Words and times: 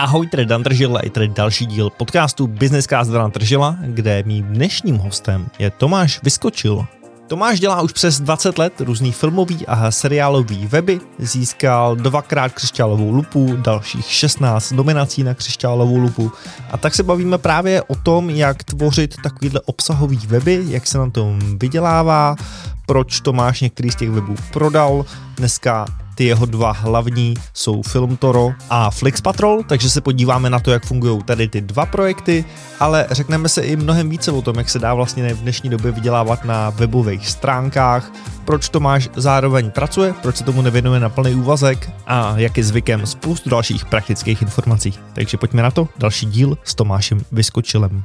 Ahoj, 0.00 0.26
tady 0.26 0.46
Dan 0.46 0.62
a 0.96 1.04
je 1.04 1.10
tady 1.10 1.28
další 1.28 1.66
díl 1.66 1.90
podcastu 1.90 2.46
Businesscast 2.46 3.10
Dana 3.10 3.28
Tržila, 3.28 3.76
kde 3.82 4.22
mým 4.26 4.44
dnešním 4.44 4.96
hostem 4.96 5.46
je 5.58 5.70
Tomáš 5.70 6.20
Vyskočil. 6.22 6.86
Tomáš 7.26 7.60
dělá 7.60 7.82
už 7.82 7.92
přes 7.92 8.20
20 8.20 8.58
let 8.58 8.80
různý 8.80 9.12
filmový 9.12 9.66
a 9.66 9.90
seriálový 9.90 10.66
weby, 10.66 11.00
získal 11.18 11.96
dvakrát 11.96 12.52
křišťálovou 12.52 13.12
lupu, 13.12 13.56
dalších 13.56 14.06
16 14.06 14.70
nominací 14.70 15.22
na 15.22 15.34
křišťálovou 15.34 15.96
lupu 15.96 16.32
a 16.70 16.76
tak 16.76 16.94
se 16.94 17.02
bavíme 17.02 17.38
právě 17.38 17.82
o 17.82 17.94
tom, 17.94 18.30
jak 18.30 18.64
tvořit 18.64 19.14
takovýhle 19.22 19.60
obsahový 19.60 20.18
weby, 20.26 20.64
jak 20.68 20.86
se 20.86 20.98
na 20.98 21.10
tom 21.10 21.58
vydělává, 21.58 22.36
proč 22.86 23.20
Tomáš 23.20 23.60
některý 23.60 23.90
z 23.90 23.96
těch 23.96 24.10
webů 24.10 24.34
prodal. 24.52 25.04
Dneska 25.36 25.86
ty 26.20 26.24
jeho 26.24 26.46
dva 26.46 26.72
hlavní 26.72 27.34
jsou 27.54 27.82
Film 27.82 28.16
Toro 28.16 28.52
a 28.70 28.90
Flix 28.90 29.20
Patrol, 29.20 29.62
takže 29.62 29.90
se 29.90 30.00
podíváme 30.00 30.50
na 30.50 30.60
to, 30.60 30.70
jak 30.70 30.86
fungují 30.86 31.22
tady 31.22 31.48
ty 31.48 31.60
dva 31.60 31.86
projekty, 31.86 32.44
ale 32.80 33.06
řekneme 33.10 33.48
se 33.48 33.62
i 33.62 33.76
mnohem 33.76 34.10
více 34.10 34.32
o 34.32 34.42
tom, 34.42 34.56
jak 34.56 34.70
se 34.70 34.78
dá 34.78 34.94
vlastně 34.94 35.34
v 35.34 35.40
dnešní 35.40 35.70
době 35.70 35.92
vydělávat 35.92 36.44
na 36.44 36.70
webových 36.70 37.28
stránkách, 37.28 38.12
proč 38.44 38.68
Tomáš 38.68 39.08
zároveň 39.16 39.70
pracuje, 39.70 40.14
proč 40.22 40.36
se 40.36 40.44
tomu 40.44 40.62
nevěnuje 40.62 41.00
na 41.00 41.08
plný 41.08 41.34
úvazek 41.34 41.90
a 42.06 42.38
jak 42.38 42.56
je 42.56 42.64
zvykem 42.64 43.06
spoustu 43.06 43.50
dalších 43.50 43.84
praktických 43.84 44.42
informací. 44.42 44.94
Takže 45.12 45.36
pojďme 45.36 45.62
na 45.62 45.70
to, 45.70 45.88
další 45.98 46.26
díl 46.26 46.58
s 46.64 46.74
Tomášem 46.74 47.20
Vyskočilem. 47.32 48.04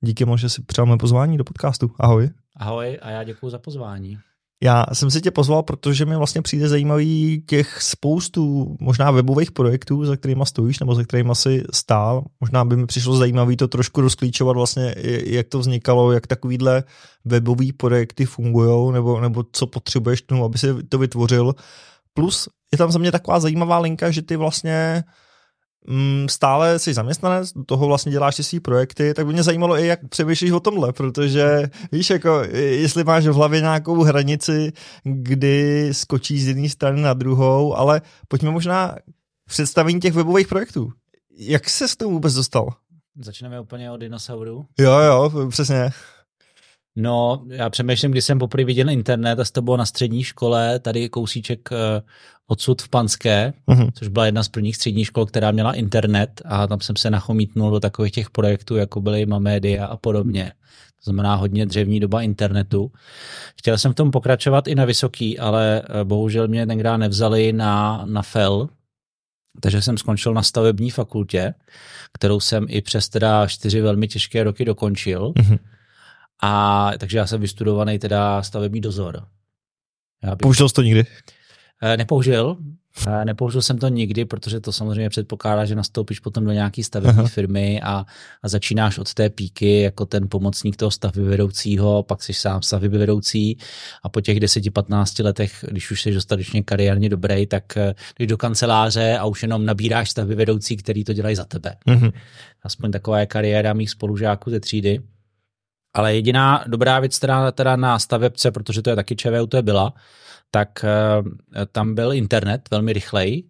Díky 0.00 0.24
moc, 0.24 0.40
že 0.40 0.48
si 0.48 0.62
přijal 0.62 0.98
pozvání 0.98 1.36
do 1.36 1.44
podcastu. 1.44 1.90
Ahoj. 2.00 2.30
Ahoj 2.56 2.98
a 3.02 3.10
já 3.10 3.24
děkuji 3.24 3.50
za 3.50 3.58
pozvání. 3.58 4.18
Já 4.62 4.86
jsem 4.92 5.10
si 5.10 5.20
tě 5.20 5.30
pozval, 5.30 5.62
protože 5.62 6.06
mi 6.06 6.16
vlastně 6.16 6.42
přijde 6.42 6.68
zajímavý 6.68 7.42
těch 7.46 7.82
spoustu 7.82 8.76
možná 8.80 9.10
webových 9.10 9.52
projektů, 9.52 10.04
za 10.04 10.16
kterými 10.16 10.46
stojíš 10.46 10.80
nebo 10.80 10.94
za 10.94 11.04
kterými 11.04 11.30
asi 11.30 11.64
stál. 11.72 12.24
Možná 12.40 12.64
by 12.64 12.76
mi 12.76 12.86
přišlo 12.86 13.16
zajímavý 13.16 13.56
to 13.56 13.68
trošku 13.68 14.00
rozklíčovat 14.00 14.56
vlastně, 14.56 14.94
jak 15.24 15.48
to 15.48 15.58
vznikalo, 15.58 16.12
jak 16.12 16.26
takovýhle 16.26 16.84
webový 17.24 17.72
projekty 17.72 18.24
fungují, 18.24 18.92
nebo, 18.92 19.20
nebo 19.20 19.44
co 19.52 19.66
potřebuješ 19.66 20.22
tomu, 20.22 20.44
aby 20.44 20.58
si 20.58 20.82
to 20.88 20.98
vytvořil. 20.98 21.54
Plus 22.14 22.48
je 22.72 22.78
tam 22.78 22.92
za 22.92 22.98
mě 22.98 23.12
taková 23.12 23.40
zajímavá 23.40 23.78
linka, 23.78 24.10
že 24.10 24.22
ty 24.22 24.36
vlastně 24.36 25.04
mm, 25.06 25.29
stále 26.26 26.78
jsi 26.78 26.94
zaměstnanec, 26.94 27.52
do 27.52 27.64
toho 27.64 27.86
vlastně 27.86 28.12
děláš 28.12 28.36
ty 28.36 28.42
svý 28.42 28.60
projekty, 28.60 29.14
tak 29.14 29.26
by 29.26 29.32
mě 29.32 29.42
zajímalo 29.42 29.78
i, 29.78 29.86
jak 29.86 30.08
přemýšlíš 30.08 30.50
o 30.50 30.60
tomhle, 30.60 30.92
protože 30.92 31.70
víš, 31.92 32.10
jako, 32.10 32.42
jestli 32.52 33.04
máš 33.04 33.26
v 33.26 33.32
hlavě 33.32 33.60
nějakou 33.60 34.02
hranici, 34.02 34.72
kdy 35.04 35.88
skočíš 35.92 36.44
z 36.44 36.48
jedné 36.48 36.68
strany 36.68 37.02
na 37.02 37.14
druhou, 37.14 37.76
ale 37.76 38.02
pojďme 38.28 38.50
možná 38.50 38.96
představení 39.48 40.00
těch 40.00 40.12
webových 40.12 40.48
projektů. 40.48 40.92
Jak 41.38 41.70
se 41.70 41.88
s 41.88 41.96
tomu 41.96 42.12
vůbec 42.12 42.34
dostal? 42.34 42.68
Začneme 43.20 43.60
úplně 43.60 43.90
od 43.90 43.96
dinosaurů. 43.96 44.66
Jo, 44.78 44.98
jo, 44.98 45.48
přesně. 45.50 45.90
No, 46.96 47.44
já 47.48 47.70
přemýšlím, 47.70 48.10
když 48.10 48.24
jsem 48.24 48.38
poprvé 48.38 48.64
viděl 48.64 48.90
internet 48.90 49.40
a 49.40 49.44
to 49.52 49.62
bylo 49.62 49.76
na 49.76 49.86
střední 49.86 50.24
škole, 50.24 50.78
tady 50.78 51.08
kousíček 51.08 51.68
eh, 51.72 52.02
odsud 52.46 52.82
v 52.82 52.88
Panské, 52.88 53.52
uh-huh. 53.68 53.90
což 53.94 54.08
byla 54.08 54.26
jedna 54.26 54.42
z 54.42 54.48
prvních 54.48 54.76
středních 54.76 55.06
škol, 55.06 55.26
která 55.26 55.50
měla 55.50 55.72
internet 55.72 56.42
a 56.44 56.66
tam 56.66 56.80
jsem 56.80 56.96
se 56.96 57.10
nachomítnul 57.10 57.70
do 57.70 57.80
takových 57.80 58.12
těch 58.12 58.30
projektů, 58.30 58.76
jako 58.76 59.00
byly 59.00 59.26
Mamédia 59.26 59.86
a 59.86 59.96
podobně. 59.96 60.52
To 61.04 61.10
znamená 61.10 61.34
hodně 61.34 61.66
dřevní 61.66 62.00
doba 62.00 62.22
internetu. 62.22 62.92
Chtěl 63.58 63.78
jsem 63.78 63.92
v 63.92 63.94
tom 63.94 64.10
pokračovat 64.10 64.68
i 64.68 64.74
na 64.74 64.84
vysoký, 64.84 65.38
ale 65.38 65.82
eh, 65.82 66.04
bohužel 66.04 66.48
mě 66.48 66.66
tenkrát 66.66 66.96
nevzali 66.96 67.52
na, 67.52 68.02
na 68.06 68.22
FEL, 68.22 68.68
takže 69.60 69.82
jsem 69.82 69.98
skončil 69.98 70.34
na 70.34 70.42
stavební 70.42 70.90
fakultě, 70.90 71.54
kterou 72.12 72.40
jsem 72.40 72.66
i 72.68 72.80
přes 72.82 73.08
teda 73.08 73.46
čtyři 73.46 73.80
velmi 73.80 74.08
těžké 74.08 74.44
roky 74.44 74.64
dokončil. 74.64 75.32
Uh-huh. 75.32 75.58
A 76.42 76.90
takže 76.98 77.18
já 77.18 77.26
jsem 77.26 77.40
vystudovaný 77.40 77.98
teda 77.98 78.42
stavební 78.42 78.80
dozor. 78.80 79.24
Já 80.22 80.30
bych... 80.30 80.42
Použil 80.42 80.68
jsi 80.68 80.74
to 80.74 80.82
nikdy? 80.82 81.04
Eh, 81.82 81.96
nepoužil. 81.96 82.56
Eh, 83.06 83.24
nepoužil 83.24 83.62
jsem 83.62 83.78
to 83.78 83.88
nikdy, 83.88 84.24
protože 84.24 84.60
to 84.60 84.72
samozřejmě 84.72 85.10
předpokládá, 85.10 85.64
že 85.64 85.74
nastoupíš 85.74 86.20
potom 86.20 86.44
do 86.44 86.52
nějaké 86.52 86.84
stavební 86.84 87.18
Aha. 87.18 87.28
firmy 87.28 87.80
a, 87.82 88.04
a 88.42 88.48
začínáš 88.48 88.98
od 88.98 89.14
té 89.14 89.30
píky 89.30 89.80
jako 89.80 90.06
ten 90.06 90.28
pomocník 90.28 90.76
toho 90.76 90.90
stavbyvedoucího, 90.90 92.02
pak 92.02 92.22
jsi 92.22 92.34
sám 92.34 92.62
stavbyvedoucí 92.62 93.58
a 94.02 94.08
po 94.08 94.20
těch 94.20 94.38
10-15 94.38 95.24
letech, 95.24 95.64
když 95.68 95.90
už 95.90 96.02
jsi 96.02 96.12
dostatečně 96.12 96.62
kariérně 96.62 97.08
dobrý, 97.08 97.46
tak 97.46 97.76
eh, 97.76 97.94
jdeš 98.18 98.28
do 98.28 98.36
kanceláře 98.36 99.18
a 99.18 99.24
už 99.24 99.42
jenom 99.42 99.66
nabíráš 99.66 100.10
stavbyvedoucí, 100.10 100.76
který 100.76 101.04
to 101.04 101.12
dělají 101.12 101.36
za 101.36 101.44
tebe. 101.44 101.76
Mhm. 101.86 102.10
Aspoň 102.62 102.90
taková 102.90 103.20
je 103.20 103.26
kariéra 103.26 103.72
mých 103.72 103.90
spolužáků 103.90 104.50
ze 104.50 104.60
třídy. 104.60 105.00
Ale 105.94 106.14
jediná 106.14 106.64
dobrá 106.66 107.00
věc 107.00 107.18
teda, 107.18 107.52
teda 107.52 107.76
na 107.76 107.98
stavebce, 107.98 108.50
protože 108.50 108.82
to 108.82 108.90
je 108.90 108.96
taky 108.96 109.16
ČVU, 109.16 109.46
to 109.46 109.56
je 109.56 109.62
byla, 109.62 109.94
tak 110.50 110.84
uh, 110.84 111.28
tam 111.72 111.94
byl 111.94 112.12
internet 112.12 112.68
velmi 112.70 112.92
rychlej 112.92 113.44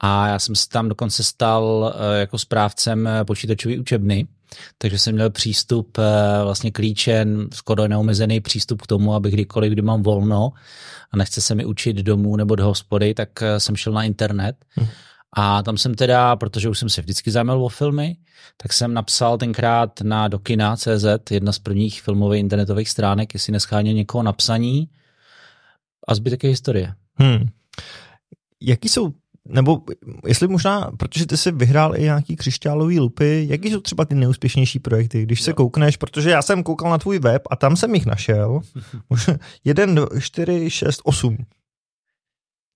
a 0.00 0.28
já 0.28 0.38
jsem 0.38 0.54
se 0.54 0.68
tam 0.68 0.88
dokonce 0.88 1.24
stal 1.24 1.64
uh, 1.64 2.20
jako 2.20 2.38
správcem 2.38 3.06
eh, 3.06 3.24
počítačové 3.24 3.78
učebny, 3.78 4.26
takže 4.78 4.98
jsem 4.98 5.14
měl 5.14 5.30
přístup, 5.30 5.98
vlastně 6.42 6.70
klíčen, 6.70 7.48
skoro 7.52 7.88
neomezený 7.88 8.40
přístup 8.40 8.82
k 8.82 8.86
tomu, 8.86 9.14
aby 9.14 9.30
kdykoliv, 9.30 9.72
kdy 9.72 9.82
mám 9.82 10.02
volno 10.02 10.52
a 11.12 11.16
nechce 11.16 11.40
se 11.40 11.54
mi 11.54 11.64
učit 11.64 11.96
domů 11.96 12.36
nebo 12.36 12.54
do 12.54 12.64
hospody, 12.64 13.14
tak 13.14 13.28
jsem 13.58 13.76
šel 13.76 13.92
na 13.92 14.02
internet. 14.02 14.56
Hmm. 14.70 14.88
A 15.36 15.62
tam 15.62 15.78
jsem 15.78 15.94
teda, 15.94 16.36
protože 16.36 16.68
už 16.68 16.78
jsem 16.78 16.88
se 16.88 17.00
vždycky 17.00 17.30
zajímal 17.30 17.64
o 17.64 17.68
filmy, 17.68 18.16
tak 18.56 18.72
jsem 18.72 18.94
napsal 18.94 19.38
tenkrát 19.38 20.00
na 20.00 20.28
dokina.cz, 20.28 21.30
jedna 21.30 21.52
z 21.52 21.58
prvních 21.58 22.02
filmových 22.02 22.40
internetových 22.40 22.88
stránek, 22.88 23.34
jestli 23.34 23.52
nescháně 23.52 23.92
někoho 23.92 24.22
napsaní 24.22 24.88
a 26.08 26.14
zbytek 26.14 26.44
je 26.44 26.50
historie. 26.50 26.94
Hmm. 27.14 27.48
Jaký 28.60 28.88
jsou 28.88 29.12
nebo 29.48 29.82
jestli 30.26 30.48
možná, 30.48 30.90
protože 30.96 31.26
ty 31.26 31.36
jsi 31.36 31.52
vyhrál 31.52 31.96
i 31.96 32.02
nějaký 32.02 32.36
křišťálový 32.36 33.00
lupy, 33.00 33.46
jaký 33.50 33.70
jsou 33.70 33.80
třeba 33.80 34.04
ty 34.04 34.14
neúspěšnější 34.14 34.78
projekty, 34.78 35.22
když 35.22 35.40
jo. 35.40 35.44
se 35.44 35.52
koukneš, 35.52 35.96
protože 35.96 36.30
já 36.30 36.42
jsem 36.42 36.62
koukal 36.62 36.90
na 36.90 36.98
tvůj 36.98 37.18
web 37.18 37.42
a 37.50 37.56
tam 37.56 37.76
jsem 37.76 37.94
jich 37.94 38.06
našel. 38.06 38.60
Jeden, 39.64 40.06
čtyři, 40.20 40.70
šest, 40.70 41.00
osm. 41.04 41.36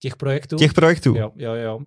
Těch 0.00 0.16
projektů? 0.16 0.56
Těch 0.56 0.72
projektů. 0.72 1.14
Jo, 1.16 1.32
jo, 1.36 1.54
jo. 1.54 1.80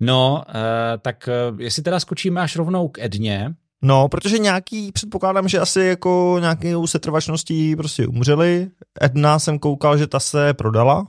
No, 0.00 0.44
uh, 0.48 0.54
tak 1.02 1.28
uh, 1.52 1.60
jestli 1.60 1.82
teda 1.82 2.00
skočíme 2.00 2.40
až 2.40 2.56
rovnou 2.56 2.88
k 2.88 2.98
Edně, 2.98 3.54
No, 3.82 4.08
protože 4.08 4.38
nějaký, 4.38 4.92
předpokládám, 4.92 5.48
že 5.48 5.58
asi 5.58 5.80
jako 5.80 6.36
nějakou 6.40 6.86
setrvačností 6.86 7.76
prostě 7.76 8.06
umřeli. 8.06 8.70
Edna 9.00 9.38
jsem 9.38 9.58
koukal, 9.58 9.98
že 9.98 10.06
ta 10.06 10.20
se 10.20 10.54
prodala. 10.54 11.06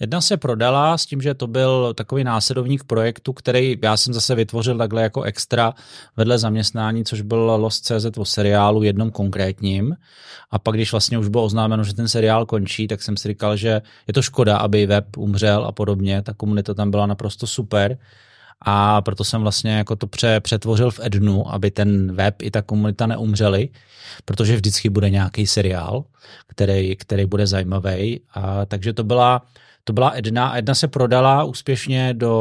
Jedna 0.00 0.20
se 0.20 0.36
prodala 0.36 0.98
s 0.98 1.06
tím, 1.06 1.22
že 1.22 1.34
to 1.34 1.46
byl 1.46 1.94
takový 1.94 2.24
následovník 2.24 2.84
projektu, 2.84 3.32
který 3.32 3.78
já 3.82 3.96
jsem 3.96 4.14
zase 4.14 4.34
vytvořil 4.34 4.78
takhle 4.78 5.02
jako 5.02 5.22
extra 5.22 5.74
vedle 6.16 6.38
zaměstnání, 6.38 7.04
což 7.04 7.20
byl 7.20 7.38
Lost.cz 7.38 8.18
o 8.18 8.24
seriálu 8.24 8.82
jednom 8.82 9.10
konkrétním. 9.10 9.96
A 10.50 10.58
pak, 10.58 10.74
když 10.74 10.92
vlastně 10.92 11.18
už 11.18 11.28
bylo 11.28 11.44
oznámeno, 11.44 11.84
že 11.84 11.94
ten 11.94 12.08
seriál 12.08 12.46
končí, 12.46 12.88
tak 12.88 13.02
jsem 13.02 13.16
si 13.16 13.28
říkal, 13.28 13.56
že 13.56 13.82
je 14.06 14.14
to 14.14 14.22
škoda, 14.22 14.56
aby 14.56 14.86
web 14.86 15.16
umřel 15.16 15.64
a 15.64 15.72
podobně. 15.72 16.22
Ta 16.22 16.34
komunita 16.34 16.74
tam 16.74 16.90
byla 16.90 17.06
naprosto 17.06 17.46
super 17.46 17.98
a 18.64 19.02
proto 19.02 19.24
jsem 19.24 19.42
vlastně 19.42 19.76
jako 19.76 19.96
to 19.96 20.06
pře, 20.06 20.40
přetvořil 20.40 20.90
v 20.90 21.00
Ednu, 21.02 21.52
aby 21.54 21.70
ten 21.70 22.14
web 22.14 22.42
i 22.42 22.50
ta 22.50 22.62
komunita 22.62 23.06
neumřeli, 23.06 23.68
protože 24.24 24.56
vždycky 24.56 24.88
bude 24.88 25.10
nějaký 25.10 25.46
seriál, 25.46 26.04
který, 26.46 26.96
který 26.96 27.26
bude 27.26 27.46
zajímavý. 27.46 28.20
A, 28.34 28.66
takže 28.66 28.92
to 28.92 29.04
byla, 29.04 29.42
to 29.84 29.92
byla 29.92 30.12
Edna. 30.14 30.58
Edna 30.58 30.74
se 30.74 30.88
prodala 30.88 31.44
úspěšně 31.44 32.14
do 32.14 32.34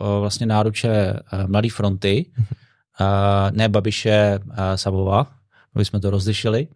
uh, 0.00 0.20
vlastně 0.20 0.46
náruče 0.46 1.12
uh, 1.12 1.50
Mladé 1.50 1.70
fronty, 1.70 2.26
uh, 2.38 3.06
ne 3.50 3.68
Babiše 3.68 4.38
Savova, 4.76 5.26
aby 5.74 5.84
jsme 5.84 6.00
to 6.00 6.10
rozlišili 6.10 6.68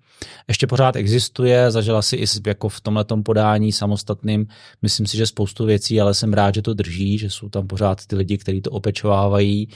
ještě 0.48 0.66
pořád 0.66 0.96
existuje, 0.96 1.70
zažila 1.70 2.02
si 2.02 2.16
i 2.16 2.24
jako 2.46 2.69
v 2.69 2.80
tomhle 2.80 3.04
podání 3.24 3.72
samostatným, 3.72 4.46
myslím 4.82 5.06
si, 5.06 5.16
že 5.16 5.26
spoustu 5.26 5.64
věcí, 5.64 6.00
ale 6.00 6.14
jsem 6.14 6.32
rád, 6.32 6.54
že 6.54 6.62
to 6.62 6.74
drží, 6.74 7.19
že 7.19 7.30
jsou 7.30 7.48
tam 7.48 7.66
pořád 7.66 8.06
ty 8.06 8.16
lidi, 8.16 8.38
kteří 8.38 8.60
to 8.60 8.70
opečovávají 8.70 9.69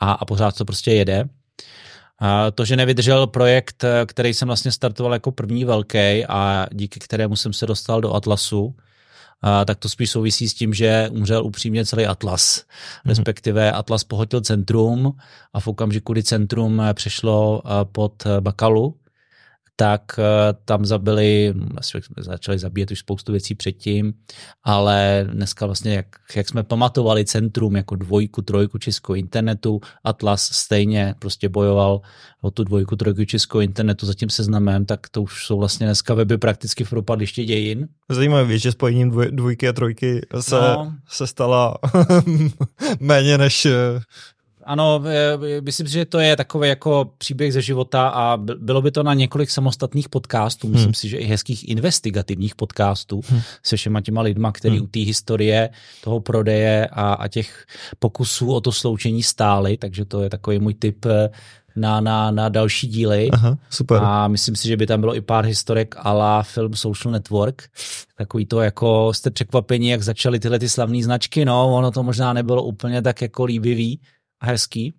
a, 0.00 0.12
a 0.12 0.24
pořád 0.24 0.56
to 0.56 0.64
prostě 0.64 0.92
jede. 0.92 1.28
A 2.20 2.50
to, 2.50 2.64
že 2.64 2.76
nevydržel 2.76 3.26
projekt, 3.26 3.84
který 4.06 4.34
jsem 4.34 4.48
vlastně 4.48 4.72
startoval 4.72 5.12
jako 5.12 5.32
první 5.32 5.64
velký 5.64 6.26
a 6.28 6.66
díky 6.72 7.00
kterému 7.00 7.36
jsem 7.36 7.52
se 7.52 7.66
dostal 7.66 8.00
do 8.00 8.14
Atlasu, 8.14 8.74
a, 9.42 9.64
tak 9.64 9.78
to 9.78 9.88
spíš 9.88 10.10
souvisí 10.10 10.48
s 10.48 10.54
tím, 10.54 10.74
že 10.74 11.08
umřel 11.12 11.46
upřímně 11.46 11.86
celý 11.86 12.06
Atlas. 12.06 12.58
Mm-hmm. 12.58 13.08
Respektive 13.08 13.72
Atlas 13.72 14.04
pohotil 14.04 14.40
centrum 14.40 15.12
a 15.52 15.60
v 15.60 15.68
okamžiku, 15.68 16.12
kdy 16.12 16.22
centrum 16.22 16.82
přešlo 16.94 17.62
pod 17.92 18.24
Bakalu, 18.40 18.94
tak 19.80 20.02
uh, 20.18 20.24
tam 20.64 20.84
zabili, 20.84 21.54
začali 22.18 22.58
zabíjet 22.58 22.90
už 22.90 22.98
spoustu 22.98 23.32
věcí 23.32 23.54
předtím, 23.54 24.14
ale 24.64 25.26
dneska 25.32 25.66
vlastně, 25.66 25.94
jak, 25.94 26.06
jak 26.36 26.48
jsme 26.48 26.62
pamatovali 26.62 27.24
centrum 27.24 27.76
jako 27.76 27.96
dvojku, 27.96 28.42
trojku 28.42 28.78
českou 28.78 29.14
internetu, 29.14 29.80
Atlas 30.04 30.42
stejně 30.42 31.14
prostě 31.18 31.48
bojoval 31.48 32.00
o 32.40 32.50
tu 32.50 32.64
dvojku, 32.64 32.96
trojku 32.96 33.24
českou 33.24 33.60
internetu 33.60 34.06
za 34.06 34.14
tím 34.14 34.30
seznamem, 34.30 34.86
tak 34.86 35.08
to 35.08 35.22
už 35.22 35.46
jsou 35.46 35.58
vlastně 35.58 35.86
dneska 35.86 36.14
weby 36.14 36.38
prakticky 36.38 36.84
v 36.84 36.90
propadliště 36.90 37.44
dějin. 37.44 37.88
Zajímavé, 38.08 38.58
že 38.58 38.72
spojením 38.72 39.10
dvoj, 39.10 39.28
dvojky 39.30 39.68
a 39.68 39.72
trojky 39.72 40.26
se, 40.40 40.60
no. 40.60 40.94
se 41.08 41.26
stala 41.26 41.78
méně 43.00 43.38
než 43.38 43.66
ano, 44.68 45.02
myslím 45.60 45.86
si, 45.86 45.92
že 45.92 46.04
to 46.04 46.18
je 46.18 46.36
takový 46.36 46.68
jako 46.68 47.10
příběh 47.18 47.52
ze 47.52 47.62
života 47.62 48.08
a 48.08 48.36
bylo 48.36 48.82
by 48.82 48.90
to 48.90 49.02
na 49.02 49.14
několik 49.14 49.50
samostatných 49.50 50.08
podcastů, 50.08 50.66
hmm. 50.66 50.76
myslím 50.76 50.94
si, 50.94 51.08
že 51.08 51.16
i 51.16 51.24
hezkých 51.24 51.68
investigativních 51.68 52.54
podcastů 52.54 53.20
hmm. 53.28 53.40
se 53.62 53.76
všema 53.76 54.00
těma 54.00 54.22
lidma, 54.22 54.52
který 54.52 54.76
hmm. 54.76 54.84
u 54.84 54.88
té 54.88 55.00
historie 55.00 55.70
toho 56.04 56.20
prodeje 56.20 56.88
a, 56.92 57.12
a 57.12 57.28
těch 57.28 57.66
pokusů 57.98 58.52
o 58.52 58.60
to 58.60 58.72
sloučení 58.72 59.22
stály, 59.22 59.76
takže 59.76 60.04
to 60.04 60.22
je 60.22 60.30
takový 60.30 60.58
můj 60.58 60.74
tip 60.74 61.06
eh, 61.06 61.30
na, 61.76 62.00
na, 62.00 62.30
na 62.30 62.48
další 62.48 62.86
díly. 62.86 63.30
Aha, 63.30 63.58
super. 63.70 64.00
A 64.02 64.28
myslím 64.28 64.56
si, 64.56 64.68
že 64.68 64.76
by 64.76 64.86
tam 64.86 65.00
bylo 65.00 65.16
i 65.16 65.20
pár 65.20 65.44
historek 65.44 65.94
ala 65.98 66.42
film 66.42 66.74
Social 66.74 67.12
Network. 67.12 67.62
Takový 68.16 68.46
to, 68.46 68.60
jako 68.60 69.12
jste 69.14 69.30
překvapení, 69.30 69.88
jak 69.88 70.02
začaly 70.02 70.40
tyhle 70.40 70.58
ty 70.58 70.68
slavné 70.68 71.02
značky. 71.02 71.44
No, 71.44 71.76
ono 71.76 71.90
to 71.90 72.02
možná 72.02 72.32
nebylo 72.32 72.62
úplně 72.62 73.02
tak 73.02 73.22
jako 73.22 73.44
líbivý 73.44 74.00
hezký. 74.40 74.94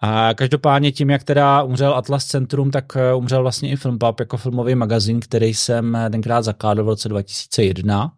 A 0.00 0.34
každopádně 0.34 0.92
tím, 0.92 1.10
jak 1.10 1.24
teda 1.24 1.62
umřel 1.62 1.94
Atlas 1.94 2.24
Centrum, 2.24 2.70
tak 2.70 2.96
eh, 2.96 3.14
umřel 3.14 3.42
vlastně 3.42 3.70
i 3.70 3.76
Filmpub 3.76 4.20
jako 4.20 4.36
filmový 4.36 4.74
magazín, 4.74 5.20
který 5.20 5.54
jsem 5.54 5.96
eh, 5.96 6.10
tenkrát 6.10 6.42
zakládal 6.42 6.84
v 6.84 6.88
roce 6.88 7.08
2001 7.08 8.12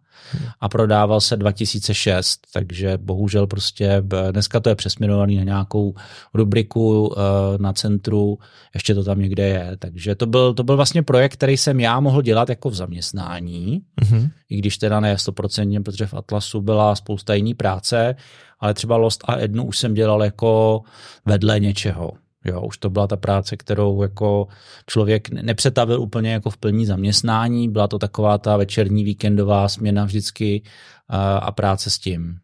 a 0.61 0.69
prodával 0.69 1.21
se 1.21 1.37
2006, 1.37 2.39
takže 2.53 2.97
bohužel 2.97 3.47
prostě 3.47 4.03
dneska 4.31 4.59
to 4.59 4.69
je 4.69 4.75
přesměrovaný 4.75 5.37
na 5.37 5.43
nějakou 5.43 5.93
rubriku 6.33 7.15
eh, 7.17 7.21
na 7.57 7.73
centru, 7.73 8.39
ještě 8.73 8.95
to 8.95 9.03
tam 9.03 9.19
někde 9.19 9.47
je, 9.47 9.71
takže 9.79 10.15
to 10.15 10.25
byl, 10.25 10.53
to 10.53 10.63
byl 10.63 10.75
vlastně 10.75 11.03
projekt, 11.03 11.33
který 11.33 11.57
jsem 11.57 11.79
já 11.79 11.99
mohl 11.99 12.21
dělat 12.21 12.49
jako 12.49 12.69
v 12.69 12.75
zaměstnání, 12.75 13.81
mm-hmm. 14.01 14.29
i 14.49 14.57
když 14.57 14.77
teda 14.77 14.99
ne 14.99 15.15
100%, 15.15 15.83
protože 15.83 16.07
v 16.07 16.13
Atlasu 16.13 16.61
byla 16.61 16.95
spousta 16.95 17.33
jiný 17.33 17.53
práce, 17.53 18.15
ale 18.63 18.73
třeba 18.73 18.97
Lost 18.97 19.23
a 19.27 19.39
Ednu 19.39 19.63
už 19.63 19.77
jsem 19.77 19.93
dělal 19.93 20.23
jako 20.23 20.81
vedle 21.25 21.59
něčeho. 21.59 22.11
Jo, 22.45 22.61
už 22.61 22.77
to 22.77 22.89
byla 22.89 23.07
ta 23.07 23.17
práce, 23.17 23.57
kterou 23.57 24.01
jako 24.01 24.47
člověk 24.87 25.29
nepřetavil 25.29 26.01
úplně 26.01 26.33
jako 26.33 26.49
v 26.49 26.57
plní 26.57 26.85
zaměstnání, 26.85 27.69
byla 27.69 27.87
to 27.87 27.99
taková 27.99 28.37
ta 28.37 28.57
večerní 28.57 29.03
víkendová 29.03 29.67
směna 29.67 30.05
vždycky 30.05 30.61
a, 31.07 31.37
a 31.37 31.51
práce 31.51 31.89
s 31.89 31.99
tím. 31.99 32.37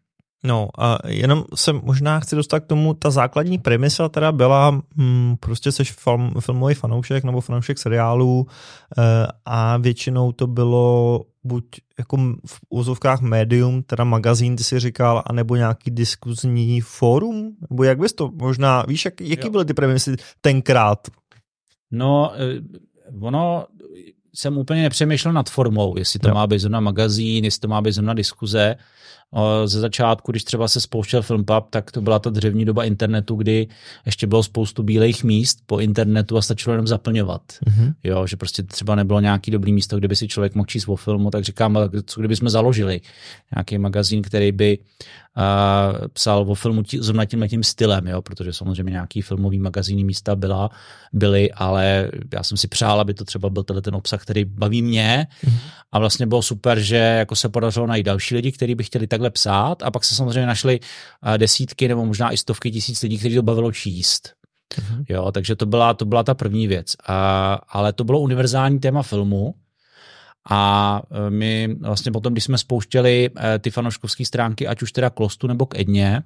No 0.44 0.68
a 0.78 0.98
jenom 1.06 1.44
se 1.54 1.72
možná 1.72 2.20
chci 2.20 2.36
dostat 2.36 2.60
k 2.60 2.66
tomu, 2.66 2.94
ta 2.94 3.10
základní 3.10 3.58
premisa 3.58 4.08
teda 4.08 4.32
byla, 4.32 4.82
hm, 4.96 5.36
prostě 5.40 5.72
seš 5.72 5.92
film, 5.92 6.34
filmový 6.40 6.74
fanoušek 6.74 7.24
nebo 7.24 7.40
fanoušek 7.40 7.78
seriálů 7.78 8.46
e, 8.46 9.26
a 9.44 9.76
většinou 9.76 10.32
to 10.32 10.46
bylo 10.46 11.20
buď 11.44 11.64
jako 11.98 12.16
v 12.46 12.60
úzovkách 12.70 13.20
médium, 13.20 13.82
teda 13.82 14.04
magazín, 14.04 14.56
ty 14.56 14.64
si 14.64 14.80
říkal, 14.80 15.22
anebo 15.26 15.56
nějaký 15.56 15.90
diskuzní 15.90 16.80
fórum? 16.80 17.56
Nebo 17.70 17.84
jak 17.84 17.98
bys 17.98 18.12
to 18.12 18.30
možná, 18.34 18.82
víš, 18.82 19.04
jak, 19.04 19.20
jaký 19.20 19.46
jo. 19.46 19.50
byly 19.50 19.64
ty 19.64 19.74
premisy 19.74 20.16
tenkrát? 20.40 21.08
No, 21.90 22.32
eh, 22.34 22.60
ono, 23.20 23.66
jsem 24.34 24.58
úplně 24.58 24.82
nepřemýšlel 24.82 25.34
nad 25.34 25.50
formou, 25.50 25.98
jestli 25.98 26.18
to 26.18 26.28
jo. 26.28 26.34
má 26.34 26.46
být 26.46 26.58
zrovna 26.58 26.80
magazín, 26.80 27.44
jestli 27.44 27.60
to 27.60 27.68
má 27.68 27.82
být 27.82 27.92
zrovna 27.92 28.14
diskuze, 28.14 28.76
ze 29.64 29.80
začátku, 29.80 30.32
když 30.32 30.44
třeba 30.44 30.68
se 30.68 30.80
spouštěl 30.80 31.22
Filmpub, 31.22 31.66
tak 31.70 31.90
to 31.90 32.00
byla 32.00 32.18
ta 32.18 32.30
dřevní 32.30 32.64
doba 32.64 32.84
internetu, 32.84 33.34
kdy 33.34 33.68
ještě 34.06 34.26
bylo 34.26 34.42
spoustu 34.42 34.82
bílých 34.82 35.24
míst 35.24 35.58
po 35.66 35.78
internetu 35.78 36.36
a 36.36 36.42
stačilo 36.42 36.72
jenom 36.72 36.86
zaplňovat. 36.86 37.42
Mm-hmm. 37.52 37.94
Jo, 38.04 38.26
že 38.26 38.36
prostě 38.36 38.62
třeba 38.62 38.94
nebylo 38.94 39.20
nějaký 39.20 39.50
dobrý 39.50 39.72
místo, 39.72 39.98
kde 39.98 40.08
by 40.08 40.16
si 40.16 40.28
člověk 40.28 40.54
mohl 40.54 40.66
číst 40.66 40.88
o 40.88 40.96
filmu, 40.96 41.30
tak 41.30 41.44
říkám, 41.44 41.78
co 42.06 42.20
kdyby 42.20 42.36
jsme 42.36 42.50
založili 42.50 43.00
nějaký 43.56 43.78
magazín, 43.78 44.22
který 44.22 44.52
by 44.52 44.78
uh, 44.78 46.06
psal 46.12 46.44
o 46.48 46.54
filmu 46.54 46.82
tí, 46.82 46.98
zrovna 46.98 47.24
tím 47.24 47.48
tím 47.48 47.62
stylem, 47.62 48.06
jo, 48.06 48.22
protože 48.22 48.52
samozřejmě 48.52 48.90
nějaký 48.90 49.22
filmový 49.22 49.58
magazíny 49.58 50.04
místa 50.04 50.36
byla, 50.36 50.70
byly, 51.12 51.52
ale 51.52 52.10
já 52.34 52.42
jsem 52.42 52.56
si 52.56 52.68
přál, 52.68 53.00
aby 53.00 53.14
to 53.14 53.24
třeba 53.24 53.50
byl 53.50 53.62
ten 53.62 53.94
obsah, 53.94 54.22
který 54.22 54.44
baví 54.44 54.82
mě 54.82 55.26
mm-hmm. 55.44 55.58
a 55.92 55.98
vlastně 55.98 56.26
bylo 56.26 56.42
super, 56.42 56.80
že 56.80 56.96
jako 56.96 57.36
se 57.36 57.48
podařilo 57.48 57.86
najít 57.86 58.06
další 58.06 58.34
lidi, 58.34 58.52
kteří 58.52 58.74
by 58.74 58.84
chtěli 58.84 59.06
takhle 59.20 59.30
psát 59.30 59.82
a 59.82 59.90
pak 59.90 60.04
se 60.04 60.14
samozřejmě 60.14 60.46
našly 60.46 60.80
uh, 60.80 61.38
desítky 61.38 61.88
nebo 61.88 62.06
možná 62.06 62.32
i 62.32 62.36
stovky 62.36 62.70
tisíc 62.70 63.02
lidí, 63.02 63.18
kteří 63.18 63.34
to 63.34 63.42
bavilo 63.42 63.72
číst. 63.72 64.32
Mm-hmm. 64.74 65.04
Jo, 65.08 65.32
takže 65.32 65.56
to 65.56 65.66
byla, 65.66 65.94
to 65.94 66.04
byla 66.04 66.22
ta 66.22 66.34
první 66.34 66.66
věc. 66.66 66.96
A, 67.06 67.54
ale 67.68 67.92
to 67.92 68.04
bylo 68.04 68.20
univerzální 68.20 68.80
téma 68.80 69.02
filmu, 69.02 69.54
a 70.50 71.02
e, 71.10 71.30
my 71.30 71.76
vlastně 71.80 72.12
potom, 72.12 72.32
když 72.32 72.44
jsme 72.44 72.58
spouštěli 72.58 73.30
e, 73.38 73.58
ty 73.58 73.70
fanouškovské 73.70 74.24
stránky, 74.24 74.66
ať 74.66 74.82
už 74.82 74.92
teda 74.92 75.10
k 75.10 75.20
Lostu 75.20 75.46
nebo 75.46 75.66
k 75.66 75.78
Edně, 75.78 76.22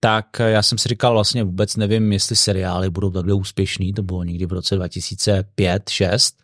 tak 0.00 0.26
já 0.38 0.62
jsem 0.62 0.78
si 0.78 0.88
říkal 0.88 1.12
vlastně 1.12 1.44
vůbec 1.44 1.76
nevím, 1.76 2.12
jestli 2.12 2.36
seriály 2.36 2.90
budou 2.90 3.10
takhle 3.10 3.34
úspěšný, 3.34 3.92
to 3.92 4.02
bylo 4.02 4.24
někdy 4.24 4.46
v 4.46 4.52
roce 4.52 4.78
2005-6, 4.78 6.34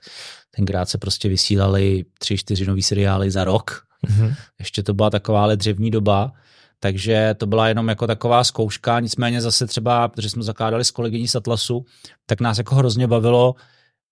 tenkrát 0.50 0.88
se 0.88 0.99
prostě 0.99 1.29
vysílali 1.29 2.05
tři, 2.19 2.38
čtyři 2.38 2.67
nový 2.67 2.82
seriály 2.82 3.31
za 3.31 3.44
rok, 3.44 3.82
mm-hmm. 4.06 4.35
ještě 4.58 4.82
to 4.82 4.94
byla 4.94 5.11
taková 5.11 5.55
dřevní 5.55 5.91
doba, 5.91 6.32
takže 6.81 7.35
to 7.38 7.47
byla 7.47 7.69
jenom 7.69 7.88
jako 7.88 8.06
taková 8.06 8.44
zkouška, 8.44 9.00
nicméně 9.00 9.41
zase 9.41 9.67
třeba, 9.67 10.09
protože 10.09 10.31
jsme 10.31 10.43
zakládali 10.43 10.85
s 10.85 10.91
kolegyní 10.91 11.29
z 11.29 11.35
Atlasu, 11.35 11.85
tak 12.26 12.41
nás 12.41 12.59
jako 12.59 12.75
hrozně 12.75 13.06
bavilo, 13.06 13.55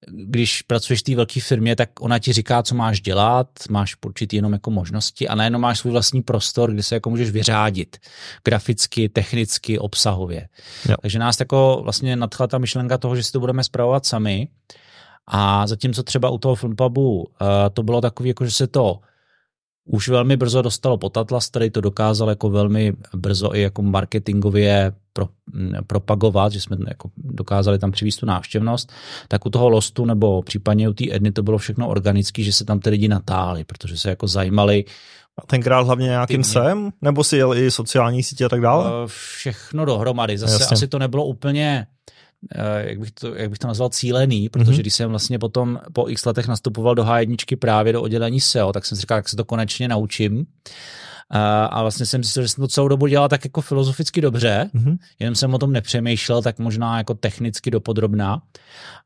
když 0.08 0.62
pracuješ 0.62 1.00
v 1.00 1.02
té 1.02 1.16
velké 1.16 1.40
firmě, 1.40 1.76
tak 1.76 2.00
ona 2.00 2.18
ti 2.18 2.32
říká, 2.32 2.62
co 2.62 2.74
máš 2.74 3.00
dělat, 3.00 3.48
máš 3.70 3.96
určitý 4.06 4.36
jenom 4.36 4.52
jako 4.52 4.70
možnosti 4.70 5.28
a 5.28 5.34
najednou 5.34 5.58
máš 5.58 5.78
svůj 5.78 5.92
vlastní 5.92 6.22
prostor, 6.22 6.72
kde 6.72 6.82
se 6.82 6.94
jako 6.94 7.10
můžeš 7.10 7.30
vyřádit 7.30 7.96
graficky, 8.44 9.08
technicky, 9.08 9.78
obsahově. 9.78 10.48
Jo. 10.88 10.96
Takže 11.02 11.18
nás 11.18 11.40
jako 11.40 11.80
vlastně 11.82 12.16
nadchla 12.16 12.46
ta 12.46 12.58
myšlenka 12.58 12.98
toho, 12.98 13.16
že 13.16 13.22
si 13.22 13.32
to 13.32 13.40
budeme 13.40 13.64
zpravovat 13.64 14.06
sami 14.06 14.48
a 15.26 15.66
zatímco 15.66 16.02
třeba 16.02 16.30
u 16.30 16.38
toho 16.38 16.54
filmpubu 16.54 17.18
uh, 17.18 17.26
to 17.72 17.82
bylo 17.82 18.00
takový, 18.00 18.28
jako 18.28 18.44
že 18.44 18.50
se 18.50 18.66
to 18.66 19.00
už 19.84 20.08
velmi 20.08 20.36
brzo 20.36 20.62
dostalo 20.62 20.98
pod 20.98 21.16
Atlas, 21.16 21.46
který 21.46 21.70
to 21.70 21.80
dokázal 21.80 22.28
jako 22.28 22.50
velmi 22.50 22.92
brzo 23.16 23.54
i 23.54 23.60
jako 23.60 23.82
marketingově 23.82 24.92
pro, 25.12 25.28
propagovat, 25.86 26.52
že 26.52 26.60
jsme 26.60 26.76
jako 26.88 27.10
dokázali 27.16 27.78
tam 27.78 27.92
přivést 27.92 28.16
tu 28.16 28.26
návštěvnost, 28.26 28.92
tak 29.28 29.46
u 29.46 29.50
toho 29.50 29.68
Lostu 29.68 30.04
nebo 30.04 30.42
případně 30.42 30.88
u 30.88 30.92
té 30.92 31.04
Edny 31.10 31.32
to 31.32 31.42
bylo 31.42 31.58
všechno 31.58 31.88
organický, 31.88 32.44
že 32.44 32.52
se 32.52 32.64
tam 32.64 32.80
ty 32.80 32.90
lidi 32.90 33.08
natáli, 33.08 33.64
protože 33.64 33.96
se 33.96 34.08
jako 34.08 34.28
zajímali 34.28 34.84
a 35.38 35.46
tenkrát 35.46 35.86
hlavně 35.86 36.06
nějakým 36.06 36.44
sem? 36.44 36.90
Nebo 37.02 37.24
si 37.24 37.36
jel 37.36 37.54
i 37.54 37.70
sociální 37.70 38.22
sítě 38.22 38.44
a 38.44 38.48
tak 38.48 38.60
dále? 38.60 38.86
Eh, 38.86 39.06
všechno 39.06 39.84
dohromady. 39.84 40.38
Zase 40.38 40.52
Jasně. 40.52 40.74
asi 40.74 40.88
to 40.88 40.98
nebylo 40.98 41.24
úplně 41.24 41.86
jak 42.76 42.98
bych 42.98 43.10
to, 43.10 43.34
jak 43.34 43.50
bych 43.50 43.58
to 43.58 43.66
nazval, 43.66 43.88
cílený, 43.88 44.48
protože 44.48 44.72
mm-hmm. 44.72 44.80
když 44.80 44.94
jsem 44.94 45.10
vlastně 45.10 45.38
potom 45.38 45.80
po 45.92 46.08
x 46.08 46.24
letech 46.24 46.48
nastupoval 46.48 46.94
do 46.94 47.04
H1 47.04 47.56
právě 47.56 47.92
do 47.92 48.02
oddělení 48.02 48.40
SEO, 48.40 48.72
tak 48.72 48.86
jsem 48.86 48.96
si 48.96 49.00
říkal, 49.00 49.16
jak 49.18 49.28
se 49.28 49.36
to 49.36 49.44
konečně 49.44 49.88
naučím. 49.88 50.46
A 51.70 51.82
vlastně 51.82 52.06
jsem 52.06 52.24
si 52.24 52.42
že 52.42 52.48
jsem 52.48 52.62
to 52.62 52.68
celou 52.68 52.88
dobu 52.88 53.06
dělal 53.06 53.28
tak 53.28 53.44
jako 53.44 53.60
filozoficky 53.60 54.20
dobře, 54.20 54.70
mm-hmm. 54.74 54.98
jenom 55.18 55.34
jsem 55.34 55.54
o 55.54 55.58
tom 55.58 55.72
nepřemýšlel, 55.72 56.42
tak 56.42 56.58
možná 56.58 56.98
jako 56.98 57.14
technicky 57.14 57.70
dopodrobná, 57.70 58.42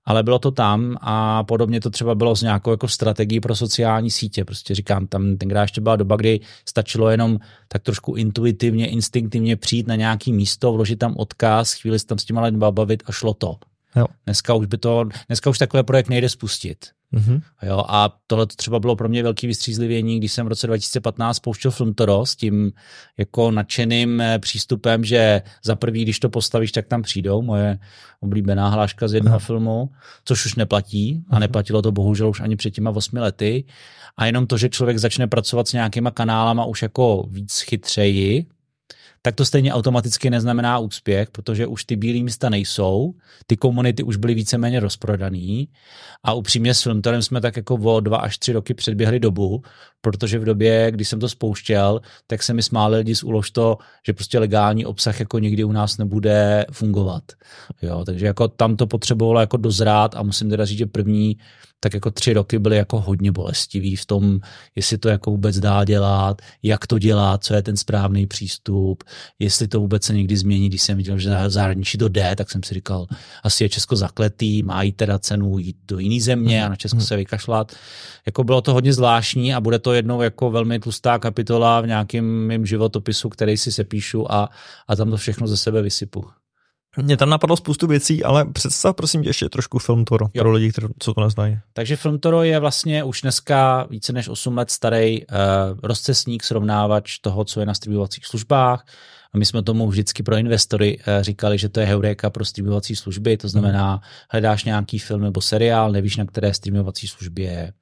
ale 0.04 0.22
bylo 0.22 0.38
to 0.38 0.50
tam 0.50 0.96
a 1.00 1.44
podobně 1.44 1.80
to 1.80 1.90
třeba 1.90 2.14
bylo 2.14 2.37
s 2.37 2.42
nějakou 2.42 2.70
jako 2.70 2.88
strategií 2.88 3.40
pro 3.40 3.56
sociální 3.56 4.10
sítě. 4.10 4.44
Prostě 4.44 4.75
říkám, 4.75 5.06
tam 5.06 5.37
tenkrát 5.37 5.62
ještě 5.62 5.80
byla 5.80 5.96
doba, 5.96 6.16
kdy 6.16 6.40
stačilo 6.68 7.10
jenom 7.10 7.38
tak 7.68 7.82
trošku 7.82 8.14
intuitivně, 8.14 8.88
instinktivně 8.88 9.56
přijít 9.56 9.87
na 9.87 9.94
nějaký 9.94 10.32
místo, 10.32 10.72
vložit 10.72 10.98
tam 10.98 11.14
odkaz, 11.16 11.72
chvíli 11.72 11.98
se 11.98 12.06
tam 12.06 12.18
s 12.18 12.25
těma 12.25 12.42
lidmi 12.42 12.64
bavit 12.70 13.02
a 13.06 13.12
šlo 13.12 13.34
to. 13.34 13.56
Jo. 13.96 14.06
Dneska 14.25 14.54
už 14.54 14.66
by 14.66 14.78
to, 14.78 15.04
dneska 15.26 15.50
už 15.50 15.58
takový 15.58 15.82
projekt 15.82 16.08
nejde 16.08 16.28
spustit. 16.28 16.87
Mm-hmm. 17.14 17.40
Jo, 17.62 17.84
a 17.88 18.18
tohle 18.26 18.46
to 18.46 18.54
třeba 18.56 18.78
bylo 18.80 18.96
pro 18.96 19.08
mě 19.08 19.22
velký 19.22 19.46
vystřízlivění, 19.46 20.18
když 20.18 20.32
jsem 20.32 20.46
v 20.46 20.48
roce 20.48 20.66
2015 20.66 21.38
pouštěl 21.38 21.70
film 21.70 21.94
Toro 21.94 22.26
s 22.26 22.36
tím 22.36 22.72
jako 23.18 23.50
nadšeným 23.50 24.20
eh, 24.20 24.38
přístupem, 24.38 25.04
že 25.04 25.42
za 25.64 25.76
prvý, 25.76 26.02
když 26.02 26.20
to 26.20 26.30
postavíš, 26.30 26.72
tak 26.72 26.86
tam 26.86 27.02
přijdou, 27.02 27.42
moje 27.42 27.78
oblíbená 28.20 28.68
hláška 28.68 29.08
z 29.08 29.14
jednoho 29.14 29.36
Aha. 29.36 29.46
filmu, 29.46 29.90
což 30.24 30.46
už 30.46 30.54
neplatí 30.54 31.24
a 31.30 31.38
neplatilo 31.38 31.82
to 31.82 31.92
bohužel 31.92 32.28
už 32.28 32.40
ani 32.40 32.56
před 32.56 32.70
těma 32.70 32.90
osmi 32.90 33.20
lety. 33.20 33.64
A 34.16 34.26
jenom 34.26 34.46
to, 34.46 34.56
že 34.56 34.68
člověk 34.68 34.98
začne 34.98 35.26
pracovat 35.26 35.68
s 35.68 35.72
nějakýma 35.72 36.10
kanálama 36.10 36.64
už 36.64 36.82
jako 36.82 37.26
víc 37.30 37.60
chytřeji, 37.60 38.46
tak 39.22 39.34
to 39.34 39.44
stejně 39.44 39.72
automaticky 39.72 40.30
neznamená 40.30 40.78
úspěch, 40.78 41.30
protože 41.30 41.66
už 41.66 41.84
ty 41.84 41.96
bílé 41.96 42.22
místa 42.22 42.48
nejsou, 42.48 43.14
ty 43.46 43.56
komunity 43.56 44.02
už 44.02 44.16
byly 44.16 44.34
víceméně 44.34 44.80
rozprodaný 44.80 45.68
a 46.25 46.32
upřímně 46.32 46.75
s 46.75 46.82
Filmtorem 46.82 47.22
jsme 47.22 47.40
tak 47.40 47.56
jako 47.56 47.75
o 47.75 48.00
dva 48.00 48.18
až 48.18 48.38
tři 48.38 48.52
roky 48.52 48.75
předběhli 48.75 49.20
dobu, 49.20 49.62
protože 50.00 50.38
v 50.38 50.44
době, 50.44 50.90
kdy 50.90 51.04
jsem 51.04 51.20
to 51.20 51.28
spouštěl, 51.28 52.00
tak 52.26 52.42
se 52.42 52.54
mi 52.54 52.62
smáli 52.62 52.96
lidi 52.96 53.14
z 53.14 53.22
ulož 53.22 53.50
to, 53.50 53.78
že 54.06 54.12
prostě 54.12 54.38
legální 54.38 54.87
obsah 54.87 55.20
jako 55.20 55.38
nikdy 55.38 55.64
u 55.64 55.72
nás 55.72 55.98
nebude 55.98 56.66
fungovat. 56.72 57.22
Jo, 57.82 58.04
takže 58.06 58.26
jako 58.26 58.48
tam 58.48 58.76
to 58.76 58.87
potřebovalo 58.87 59.40
jako 59.40 59.56
dozrát 59.56 60.14
a 60.14 60.22
musím 60.22 60.50
teda 60.50 60.64
říct, 60.64 60.78
že 60.78 60.87
první 60.87 61.37
tak 61.80 61.94
jako 61.94 62.11
tři 62.11 62.32
roky 62.32 62.58
byly 62.58 62.76
jako 62.76 63.00
hodně 63.00 63.32
bolestivý 63.32 63.97
v 63.97 64.06
tom, 64.06 64.40
jestli 64.76 64.99
to 64.99 65.08
jako 65.08 65.30
vůbec 65.30 65.58
dá 65.58 65.85
dělat, 65.85 66.42
jak 66.62 66.87
to 66.87 66.99
dělat, 66.99 67.44
co 67.44 67.54
je 67.54 67.62
ten 67.62 67.76
správný 67.76 68.26
přístup, 68.26 69.04
jestli 69.38 69.68
to 69.68 69.80
vůbec 69.80 70.04
se 70.04 70.14
někdy 70.14 70.37
změní, 70.37 70.68
když 70.68 70.82
jsem 70.82 70.97
viděl, 70.97 71.18
že 71.18 71.30
zahraničí 71.47 71.99
to 71.99 72.08
jde, 72.08 72.37
tak 72.37 72.50
jsem 72.50 72.62
si 72.62 72.75
říkal, 72.75 73.06
asi 73.42 73.64
je 73.64 73.68
Česko 73.68 73.97
zakletý, 73.97 74.62
má 74.62 74.82
jít 74.82 74.97
teda 74.97 75.18
cenu 75.18 75.58
jít 75.58 75.76
do 75.88 75.99
jiné 75.99 76.20
země 76.20 76.64
a 76.64 76.68
na 76.68 76.76
Česko 76.76 77.00
se 77.00 77.16
vykašlat. 77.16 77.73
Jako 78.26 78.44
bylo 78.44 78.61
to 78.61 78.73
hodně 78.73 78.92
zvláštní 78.92 79.54
a 79.54 79.61
bude 79.61 79.78
to 79.78 79.92
jednou 79.92 80.23
jako 80.23 80.50
velmi 80.50 80.78
tlustá 80.78 81.18
kapitola 81.18 81.80
v 81.80 81.87
nějakém 81.87 82.47
mým 82.47 82.66
životopisu, 82.66 83.28
který 83.28 83.56
si 83.56 83.73
sepíšu 83.73 84.32
a, 84.32 84.49
a 84.88 84.97
tam 84.97 85.11
to 85.11 85.16
všechno 85.16 85.47
ze 85.47 85.56
sebe 85.56 85.82
vysypu. 85.82 86.25
Mě 87.02 87.16
tam 87.16 87.30
napadlo 87.30 87.56
spoustu 87.56 87.86
věcí, 87.86 88.24
ale 88.24 88.44
představ 88.44 88.96
prosím 88.96 89.22
tě 89.22 89.28
ještě 89.28 89.48
trošku 89.48 89.78
Film 89.78 90.04
Toro 90.04 90.26
jo. 90.34 90.42
pro 90.42 90.52
lidi, 90.52 90.72
kteří 90.72 90.86
co 90.98 91.14
to 91.14 91.20
neznají. 91.20 91.58
Takže 91.72 91.96
Film 91.96 92.18
Toro 92.18 92.42
je 92.42 92.60
vlastně 92.60 93.04
už 93.04 93.20
dneska 93.22 93.86
více 93.90 94.12
než 94.12 94.28
8 94.28 94.56
let 94.56 94.70
starý 94.70 95.26
uh, 95.26 95.36
rozcesník, 95.82 96.44
srovnávač 96.44 97.18
toho, 97.18 97.44
co 97.44 97.60
je 97.60 97.66
na 97.66 97.74
streamovacích 97.74 98.26
službách. 98.26 98.86
A 99.34 99.38
my 99.38 99.44
jsme 99.44 99.62
tomu 99.62 99.88
vždycky 99.88 100.22
pro 100.22 100.36
investory 100.36 100.98
uh, 100.98 101.04
říkali, 101.22 101.58
že 101.58 101.68
to 101.68 101.80
je 101.80 101.86
heuréka 101.86 102.30
pro 102.30 102.44
streamovací 102.44 102.96
služby, 102.96 103.36
to 103.36 103.48
znamená, 103.48 104.00
hledáš 104.30 104.64
nějaký 104.64 104.98
film 104.98 105.20
nebo 105.20 105.40
seriál, 105.40 105.92
nevíš, 105.92 106.16
na 106.16 106.24
které 106.26 106.54
streamovací 106.54 107.08
službě 107.08 107.46
je. 107.46 107.72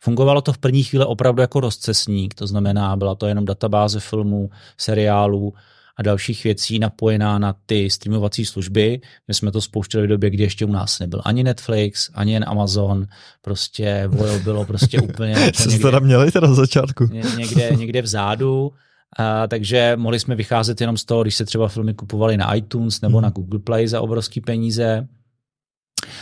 Fungovalo 0.00 0.42
to 0.42 0.52
v 0.52 0.58
první 0.58 0.82
chvíli 0.82 1.04
opravdu 1.04 1.40
jako 1.40 1.60
rozcesník, 1.60 2.34
to 2.34 2.46
znamená, 2.46 2.96
byla 2.96 3.14
to 3.14 3.26
jenom 3.26 3.44
databáze 3.44 4.00
filmů, 4.00 4.50
seriálů, 4.78 5.54
a 5.96 6.02
dalších 6.02 6.44
věcí 6.44 6.78
napojená 6.78 7.38
na 7.38 7.54
ty 7.66 7.90
streamovací 7.90 8.44
služby. 8.44 9.00
My 9.28 9.34
jsme 9.34 9.52
to 9.52 9.60
spouštěli 9.60 10.06
v 10.06 10.08
době, 10.08 10.30
kdy 10.30 10.42
ještě 10.42 10.64
u 10.64 10.72
nás 10.72 10.98
nebyl 10.98 11.22
ani 11.24 11.44
Netflix, 11.44 12.10
ani 12.14 12.32
jen 12.32 12.44
Amazon, 12.48 13.06
prostě 13.42 14.04
Vojo 14.06 14.38
bylo 14.38 14.64
prostě 14.64 15.00
úplně... 15.02 15.52
Co 15.52 15.70
jste 15.70 15.90
tam 15.90 16.04
měli 16.04 16.30
teda 16.30 16.46
na 16.46 16.54
začátku? 16.54 17.08
Někde, 17.36 17.70
někde 17.76 18.02
vzadu. 18.02 18.72
A, 19.18 19.46
takže 19.46 19.92
mohli 19.96 20.20
jsme 20.20 20.34
vycházet 20.34 20.80
jenom 20.80 20.96
z 20.96 21.04
toho, 21.04 21.22
když 21.22 21.34
se 21.34 21.44
třeba 21.44 21.68
filmy 21.68 21.94
kupovaly 21.94 22.36
na 22.36 22.54
iTunes 22.54 23.00
nebo 23.00 23.18
hmm. 23.18 23.22
na 23.22 23.30
Google 23.30 23.60
Play 23.60 23.88
za 23.88 24.00
obrovský 24.00 24.40
peníze. 24.40 25.08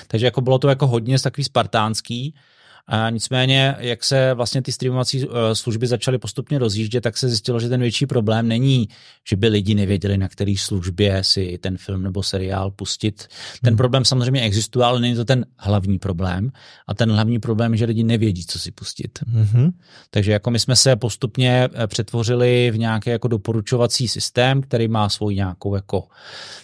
Takže 0.07 0.27
jako 0.27 0.41
bylo 0.41 0.59
to 0.59 0.69
jako 0.69 0.87
hodně 0.87 1.19
takový 1.19 1.45
spartánský. 1.45 2.35
A 2.93 3.11
nicméně, 3.11 3.77
jak 3.79 4.05
se 4.05 4.35
vlastně 4.35 4.63
ty 4.63 4.73
streamovací 4.73 5.25
eh, 5.25 5.55
služby 5.55 5.87
začaly 5.87 6.19
postupně 6.19 6.59
rozjíždět, 6.59 7.03
tak 7.03 7.17
se 7.17 7.29
zjistilo, 7.29 7.61
že 7.61 7.69
ten 7.69 7.81
větší 7.81 8.07
problém 8.07 8.49
není, 8.49 8.89
že 9.29 9.37
by 9.37 9.49
lidi 9.49 9.75
nevěděli, 9.75 10.19
na 10.19 10.29
který 10.29 10.57
službě 10.57 11.25
si 11.25 11.59
ten 11.59 11.79
film 11.79 12.03
nebo 12.03 12.23
seriál 12.23 12.71
pustit. 12.71 13.29
Ten 13.63 13.71
hmm. 13.71 13.77
problém 13.77 14.05
samozřejmě 14.05 14.43
existuje, 14.43 14.85
ale 14.85 15.01
není 15.01 15.15
to 15.15 15.25
ten 15.25 15.47
hlavní 15.59 15.99
problém. 15.99 16.51
A 16.87 16.95
ten 16.95 17.13
hlavní 17.13 17.39
problém 17.39 17.73
je, 17.73 17.79
že 17.79 17.85
lidi 17.85 18.05
nevědí, 18.05 18.47
co 18.47 18.59
si 18.59 18.71
pustit. 18.71 19.19
Hmm. 19.27 19.71
Takže 20.11 20.33
jako 20.33 20.51
my 20.51 20.59
jsme 20.59 20.77
se 20.77 20.97
postupně 20.97 21.69
eh, 21.75 21.87
přetvořili 21.87 22.71
v 22.71 22.79
nějaký 22.79 23.11
jako 23.11 23.29
doporučovací 23.29 24.09
systém, 24.09 24.63
který 24.63 24.89
má 24.89 25.09
svou 25.09 25.31
nějakou 25.31 25.75
jako 25.75 26.09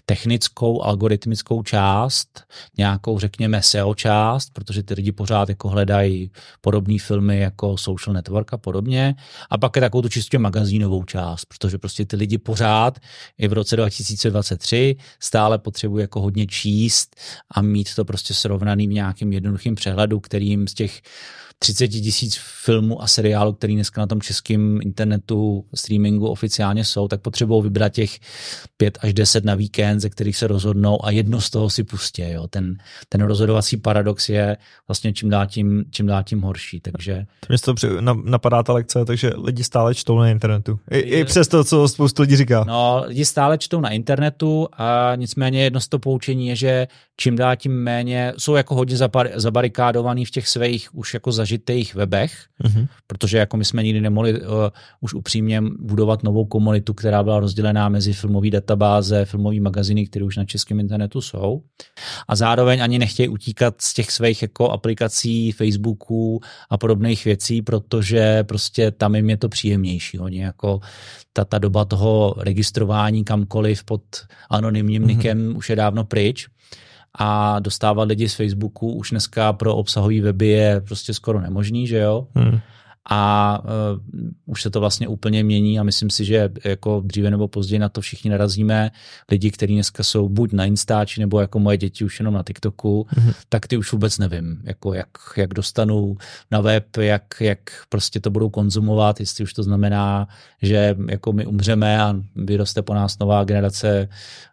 technickou, 0.06 0.82
algoritmickou 0.82 1.62
část, 1.62 2.42
nějakou, 2.78 3.18
řekněme, 3.18 3.62
SEO 3.62 3.94
část, 3.94 4.50
protože 4.52 4.82
ty 4.82 4.94
lidi 4.94 5.12
pořád 5.12 5.48
jako 5.48 5.68
hledají 5.68 6.15
podobné 6.60 6.98
filmy 6.98 7.40
jako 7.40 7.76
Social 7.76 8.14
Network 8.14 8.52
a 8.52 8.56
podobně. 8.56 9.14
A 9.50 9.58
pak 9.58 9.76
je 9.76 9.82
takovou 9.82 10.02
tu 10.02 10.08
čistě 10.08 10.38
magazínovou 10.38 11.04
část, 11.04 11.44
protože 11.44 11.78
prostě 11.78 12.04
ty 12.04 12.16
lidi 12.16 12.38
pořád 12.38 12.98
i 13.38 13.48
v 13.48 13.52
roce 13.52 13.76
2023 13.76 14.96
stále 15.20 15.58
potřebují 15.58 16.02
jako 16.02 16.20
hodně 16.20 16.46
číst 16.46 17.16
a 17.50 17.62
mít 17.62 17.94
to 17.94 18.04
prostě 18.04 18.34
srovnaný 18.34 18.88
v 18.88 18.92
nějakým 18.92 19.32
jednoduchým 19.32 19.74
přehledu, 19.74 20.20
kterým 20.20 20.68
z 20.68 20.74
těch 20.74 21.00
30 21.58 21.88
tisíc 21.88 22.40
filmů 22.64 23.02
a 23.02 23.06
seriálů, 23.06 23.52
který 23.52 23.74
dneska 23.74 24.00
na 24.00 24.06
tom 24.06 24.20
českém 24.20 24.78
internetu 24.82 25.64
streamingu 25.74 26.28
oficiálně 26.28 26.84
jsou, 26.84 27.08
tak 27.08 27.20
potřebují 27.20 27.62
vybrat 27.62 27.88
těch 27.88 28.18
5 28.76 28.98
až 29.02 29.14
10 29.14 29.44
na 29.44 29.54
víkend, 29.54 30.00
ze 30.00 30.10
kterých 30.10 30.36
se 30.36 30.46
rozhodnou 30.46 31.04
a 31.04 31.10
jedno 31.10 31.40
z 31.40 31.50
toho 31.50 31.70
si 31.70 31.84
pustí. 31.84 32.22
Jo. 32.22 32.46
Ten, 32.46 32.76
ten 33.08 33.20
rozhodovací 33.20 33.76
paradox 33.76 34.28
je 34.28 34.56
vlastně 34.88 35.12
čím 35.12 35.30
dál 35.30 35.46
tím, 35.46 35.84
čím 35.90 36.06
dál 36.06 36.22
tím 36.22 36.42
horší. 36.42 36.80
Takže... 36.80 37.26
To 37.40 37.46
mě 37.50 37.58
to 37.58 38.14
napadá 38.24 38.62
ta 38.62 38.72
lekce, 38.72 39.04
takže 39.04 39.32
lidi 39.44 39.64
stále 39.64 39.94
čtou 39.94 40.18
na 40.18 40.30
internetu. 40.30 40.78
I, 40.90 40.98
i 40.98 41.24
přes 41.24 41.48
to, 41.48 41.64
co 41.64 41.88
spoustu 41.88 42.22
lidí 42.22 42.36
říká. 42.36 42.64
No, 42.68 43.04
lidi 43.06 43.24
stále 43.24 43.58
čtou 43.58 43.80
na 43.80 43.90
internetu 43.90 44.68
a 44.72 45.12
nicméně 45.16 45.62
jedno 45.64 45.80
z 45.80 45.88
toho 45.88 46.00
poučení 46.00 46.48
je, 46.48 46.56
že 46.56 46.86
čím 47.16 47.36
dál 47.36 47.56
tím 47.56 47.72
méně 47.72 48.32
jsou 48.38 48.54
jako 48.54 48.74
hodně 48.74 48.96
zabarikádovaný 49.34 50.24
v 50.24 50.30
těch 50.30 50.48
svých 50.48 50.94
už 50.94 51.14
jako 51.14 51.32
zažitých 51.46 51.94
webech, 51.94 52.32
mm-hmm. 52.64 52.88
protože 53.06 53.38
jako 53.38 53.56
my 53.56 53.64
jsme 53.64 53.82
nikdy 53.82 54.00
nemohli 54.00 54.40
uh, 54.40 54.48
už 55.00 55.14
upřímně 55.14 55.62
budovat 55.78 56.22
novou 56.22 56.44
komunitu, 56.44 56.94
která 56.94 57.22
byla 57.22 57.40
rozdělená 57.40 57.88
mezi 57.88 58.12
filmové 58.12 58.50
databáze, 58.50 59.24
filmové 59.24 59.60
magaziny, 59.60 60.06
které 60.06 60.24
už 60.24 60.36
na 60.36 60.44
českém 60.44 60.80
internetu 60.80 61.20
jsou. 61.20 61.62
A 62.28 62.36
zároveň 62.36 62.82
ani 62.82 62.98
nechtějí 62.98 63.28
utíkat 63.28 63.74
z 63.80 63.94
těch 63.94 64.10
svých 64.10 64.42
jako 64.42 64.70
aplikací, 64.70 65.52
Facebooků 65.52 66.40
a 66.70 66.78
podobných 66.78 67.24
věcí, 67.24 67.62
protože 67.62 68.44
prostě 68.44 68.90
tam 68.90 69.14
jim 69.14 69.30
je 69.30 69.36
to 69.36 69.48
příjemnější. 69.48 70.18
Oni 70.18 70.40
jako 70.40 70.80
ta, 71.32 71.44
ta 71.44 71.58
doba 71.58 71.84
toho 71.84 72.34
registrování 72.38 73.24
kamkoliv 73.24 73.84
pod 73.84 74.02
anonymním 74.50 75.02
mm-hmm. 75.02 75.06
nikem 75.06 75.56
už 75.56 75.70
je 75.70 75.76
dávno 75.76 76.04
pryč 76.04 76.48
a 77.18 77.58
dostávat 77.58 78.02
lidi 78.02 78.28
z 78.28 78.34
Facebooku 78.34 78.92
už 78.92 79.10
dneska 79.10 79.52
pro 79.52 79.76
obsahový 79.76 80.20
weby 80.20 80.46
je 80.46 80.80
prostě 80.80 81.14
skoro 81.14 81.40
nemožný, 81.40 81.86
že 81.86 81.98
jo? 81.98 82.26
Hmm 82.34 82.60
a 83.10 83.62
uh, 83.64 84.00
už 84.46 84.62
se 84.62 84.70
to 84.70 84.80
vlastně 84.80 85.08
úplně 85.08 85.44
mění 85.44 85.78
a 85.78 85.82
myslím 85.82 86.10
si, 86.10 86.24
že 86.24 86.50
jako 86.64 87.02
dříve 87.04 87.30
nebo 87.30 87.48
později 87.48 87.78
na 87.78 87.88
to 87.88 88.00
všichni 88.00 88.30
narazíme. 88.30 88.90
Lidi, 89.30 89.50
kteří 89.50 89.74
dneska 89.74 90.02
jsou 90.02 90.28
buď 90.28 90.52
na 90.52 90.64
Instači 90.64 91.20
nebo 91.20 91.40
jako 91.40 91.58
moje 91.58 91.76
děti 91.76 92.04
už 92.04 92.20
jenom 92.20 92.34
na 92.34 92.42
TikToku, 92.42 93.06
mm-hmm. 93.10 93.34
tak 93.48 93.66
ty 93.66 93.76
už 93.76 93.92
vůbec 93.92 94.18
nevím, 94.18 94.62
jako 94.64 94.94
jak, 94.94 95.08
jak 95.36 95.54
dostanou 95.54 96.16
na 96.50 96.60
web, 96.60 96.96
jak, 96.96 97.34
jak 97.40 97.58
prostě 97.88 98.20
to 98.20 98.30
budou 98.30 98.50
konzumovat, 98.50 99.20
jestli 99.20 99.44
už 99.44 99.52
to 99.52 99.62
znamená, 99.62 100.28
že 100.62 100.96
jako 101.08 101.32
my 101.32 101.46
umřeme 101.46 102.02
a 102.02 102.14
vyroste 102.36 102.82
po 102.82 102.94
nás 102.94 103.18
nová 103.18 103.44
generace 103.44 104.08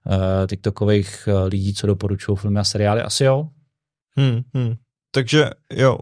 uh, 0.06 0.14
TikTokových 0.48 1.28
uh, 1.28 1.48
lidí, 1.48 1.74
co 1.74 1.88
doporučují 1.88 2.38
filmy 2.38 2.60
a 2.60 2.64
seriály. 2.64 3.02
Asi 3.02 3.24
jo. 3.24 3.50
Hmm, 4.18 4.42
hmm. 4.54 4.76
Takže 5.16 5.50
jo, 5.72 5.98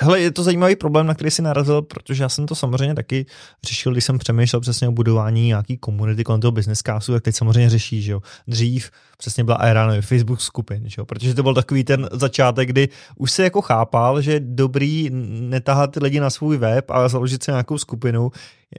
hele, 0.00 0.20
je 0.20 0.30
to 0.30 0.42
zajímavý 0.42 0.76
problém, 0.76 1.06
na 1.06 1.14
který 1.14 1.30
si 1.30 1.42
narazil, 1.42 1.82
protože 1.82 2.22
já 2.22 2.28
jsem 2.28 2.46
to 2.46 2.54
samozřejmě 2.54 2.94
taky 2.94 3.26
řešil, 3.64 3.92
když 3.92 4.04
jsem 4.04 4.18
přemýšlel 4.18 4.60
přesně 4.60 4.88
o 4.88 4.92
budování 4.92 5.46
nějaký 5.46 5.76
komunity 5.76 6.24
kolem 6.24 6.40
toho 6.40 6.52
business 6.52 6.82
casu, 6.82 7.12
tak 7.12 7.22
teď 7.22 7.34
samozřejmě 7.34 7.70
řeší, 7.70 8.02
že 8.02 8.12
jo. 8.12 8.22
Dřív 8.46 8.90
přesně 9.18 9.44
byla 9.44 9.56
era 9.56 9.86
nevím, 9.86 10.02
Facebook 10.02 10.40
skupin, 10.40 10.82
že 10.88 10.94
jo, 10.98 11.04
protože 11.04 11.34
to 11.34 11.42
byl 11.42 11.54
takový 11.54 11.84
ten 11.84 12.08
začátek, 12.12 12.68
kdy 12.68 12.88
už 13.16 13.32
se 13.32 13.44
jako 13.44 13.62
chápal, 13.62 14.22
že 14.22 14.32
je 14.32 14.40
dobrý 14.40 15.10
netahat 15.40 15.90
ty 15.90 16.00
lidi 16.00 16.20
na 16.20 16.30
svůj 16.30 16.56
web, 16.56 16.90
ale 16.90 17.08
založit 17.08 17.42
si 17.42 17.50
nějakou 17.50 17.78
skupinu, 17.78 18.30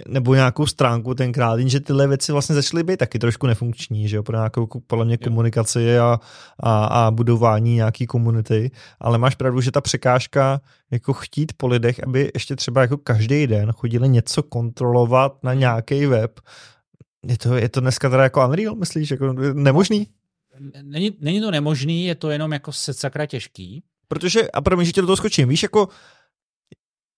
nebo 0.07 0.35
nějakou 0.35 0.65
stránku 0.65 1.13
tenkrát, 1.13 1.59
jenže 1.59 1.79
tyhle 1.79 2.07
věci 2.07 2.31
vlastně 2.31 2.55
začaly 2.55 2.83
být 2.83 2.97
taky 2.97 3.19
trošku 3.19 3.47
nefunkční, 3.47 4.07
že 4.07 4.15
jo, 4.15 4.23
pro 4.23 4.37
nějakou 4.37 4.67
podle 4.87 5.05
mě 5.05 5.17
komunikaci 5.17 5.99
a, 5.99 6.19
a, 6.59 6.85
a 6.85 7.11
budování 7.11 7.75
nějaký 7.75 8.07
komunity, 8.07 8.71
ale 8.99 9.17
máš 9.17 9.35
pravdu, 9.35 9.61
že 9.61 9.71
ta 9.71 9.81
překážka 9.81 10.60
jako 10.91 11.13
chtít 11.13 11.53
po 11.57 11.67
lidech, 11.67 12.03
aby 12.03 12.31
ještě 12.33 12.55
třeba 12.55 12.81
jako 12.81 12.97
každý 12.97 13.47
den 13.47 13.71
chodili 13.71 14.09
něco 14.09 14.43
kontrolovat 14.43 15.43
na 15.43 15.53
nějaký 15.53 16.05
web, 16.05 16.39
je 17.27 17.37
to, 17.37 17.55
je 17.55 17.69
to 17.69 17.79
dneska 17.79 18.09
teda 18.09 18.23
jako 18.23 18.47
unreal, 18.47 18.75
myslíš, 18.75 19.11
jako 19.11 19.33
nemožný? 19.53 20.07
Není, 20.81 21.17
není 21.19 21.41
to 21.41 21.51
nemožný, 21.51 22.05
je 22.05 22.15
to 22.15 22.29
jenom 22.29 22.53
jako 22.53 22.71
se 22.71 22.93
sakra 22.93 23.25
těžký. 23.25 23.83
Protože, 24.07 24.51
a 24.51 24.61
promiň, 24.61 24.85
že 24.85 24.91
tě 24.91 25.01
do 25.01 25.07
toho 25.07 25.17
skočím, 25.17 25.49
víš, 25.49 25.63
jako 25.63 25.87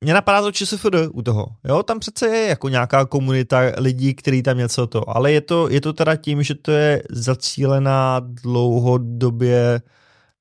mě 0.01 0.13
napadá 0.13 0.41
to 0.41 0.51
ČSFD 0.51 0.95
u 1.11 1.21
toho. 1.21 1.47
Jo, 1.63 1.83
tam 1.83 1.99
přece 1.99 2.27
je 2.27 2.47
jako 2.47 2.69
nějaká 2.69 3.05
komunita 3.05 3.61
lidí, 3.77 4.13
kteří 4.13 4.43
tam 4.43 4.57
něco 4.57 4.87
to, 4.87 5.09
ale 5.09 5.31
je 5.31 5.41
to, 5.41 5.69
je 5.69 5.81
to 5.81 5.93
teda 5.93 6.15
tím, 6.15 6.43
že 6.43 6.55
to 6.55 6.71
je 6.71 7.03
zacílená 7.09 8.19
dlouhodobě 8.19 9.81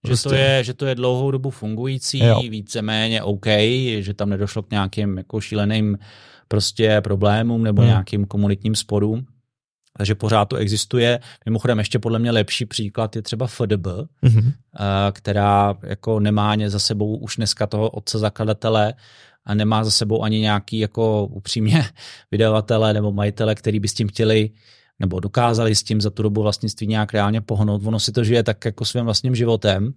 Prostě. 0.03 0.29
Že, 0.29 0.35
to 0.35 0.35
je, 0.35 0.65
že 0.65 0.75
to 0.75 0.87
je 0.87 0.95
dlouhou 0.95 1.31
dobu 1.31 1.51
fungující, 1.51 2.19
jo. 2.19 2.41
víceméně 2.41 3.23
OK, 3.23 3.47
že 3.99 4.15
tam 4.15 4.31
nedošlo 4.31 4.63
k 4.63 4.71
nějakým 4.71 5.19
jako 5.19 5.41
šíleným 5.41 5.99
prostě 6.49 7.01
problémům 7.01 7.63
nebo 7.63 7.83
hmm. 7.83 7.89
nějakým 7.89 8.25
komunitním 8.25 8.75
sporům. 8.75 9.27
takže 9.97 10.15
pořád 10.15 10.45
to 10.45 10.57
existuje. 10.57 11.21
Mimochodem 11.47 11.79
ještě 11.79 11.99
podle 11.99 12.19
mě 12.19 12.31
lepší 12.31 12.67
příklad 12.67 13.17
je 13.17 13.23
třeba 13.23 13.47
FDB, 13.47 13.87
mm-hmm. 14.23 14.53
která 15.13 15.75
jako 15.83 16.21
nemá 16.21 16.57
za 16.67 16.79
sebou 16.79 17.17
už 17.17 17.37
dneska 17.37 17.67
toho 17.67 17.91
otce 17.91 18.19
zakladatele 18.19 18.95
a 19.45 19.55
nemá 19.55 19.85
za 19.85 19.91
sebou 19.91 20.23
ani 20.23 20.39
nějaký 20.39 20.79
jako 20.79 21.27
upřímně 21.27 21.85
vydavatele 22.31 22.93
nebo 22.93 23.13
majitele, 23.13 23.55
který 23.55 23.81
by 23.81 23.89
s 23.89 23.95
tím 23.95 24.09
chtěli 24.09 24.51
nebo 25.03 25.21
dokázali 25.21 25.75
s 25.75 25.83
tím 25.83 26.01
za 26.01 26.11
tu 26.11 26.23
dobu 26.23 26.43
vlastnictví 26.43 26.87
nějak 26.87 27.13
reálně 27.13 27.41
pohnout. 27.41 27.83
Ono 27.85 28.01
si 28.01 28.13
to 28.13 28.25
žije 28.25 28.43
tak 28.43 28.65
jako 28.65 28.85
svým 28.85 29.05
vlastním 29.05 29.35
životem 29.35 29.95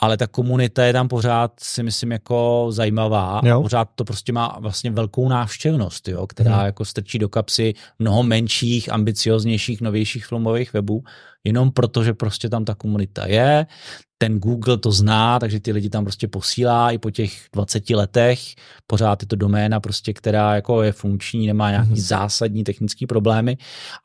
ale 0.00 0.16
ta 0.16 0.26
komunita 0.26 0.84
je 0.84 0.92
tam 0.92 1.08
pořád, 1.08 1.52
si 1.60 1.82
myslím, 1.82 2.12
jako 2.12 2.66
zajímavá. 2.70 3.40
Jo. 3.44 3.62
Pořád 3.62 3.88
to 3.94 4.04
prostě 4.04 4.32
má 4.32 4.56
vlastně 4.60 4.90
velkou 4.90 5.28
návštěvnost, 5.28 6.08
jo, 6.08 6.26
která 6.26 6.56
hmm. 6.56 6.66
jako 6.66 6.84
strčí 6.84 7.18
do 7.18 7.28
kapsy 7.28 7.74
mnoho 7.98 8.22
menších, 8.22 8.92
ambicioznějších, 8.92 9.80
novějších 9.80 10.26
filmových 10.26 10.72
webů, 10.72 11.04
jenom 11.44 11.70
proto, 11.70 12.04
že 12.04 12.14
prostě 12.14 12.48
tam 12.48 12.64
ta 12.64 12.74
komunita 12.74 13.26
je 13.26 13.66
ten 14.22 14.38
Google 14.38 14.78
to 14.78 14.92
zná, 14.92 15.38
takže 15.38 15.60
ty 15.60 15.72
lidi 15.72 15.90
tam 15.90 16.04
prostě 16.04 16.28
posílá 16.28 16.90
i 16.90 16.98
po 16.98 17.10
těch 17.10 17.48
20 17.52 17.90
letech. 17.90 18.40
Pořád 18.86 19.22
je 19.22 19.28
to 19.28 19.36
doména, 19.36 19.80
prostě, 19.80 20.12
která 20.12 20.54
jako 20.54 20.82
je 20.82 20.92
funkční, 20.92 21.46
nemá 21.46 21.70
nějaký 21.70 21.90
mm-hmm. 21.90 22.06
zásadní 22.06 22.64
technické 22.64 23.06
problémy 23.06 23.56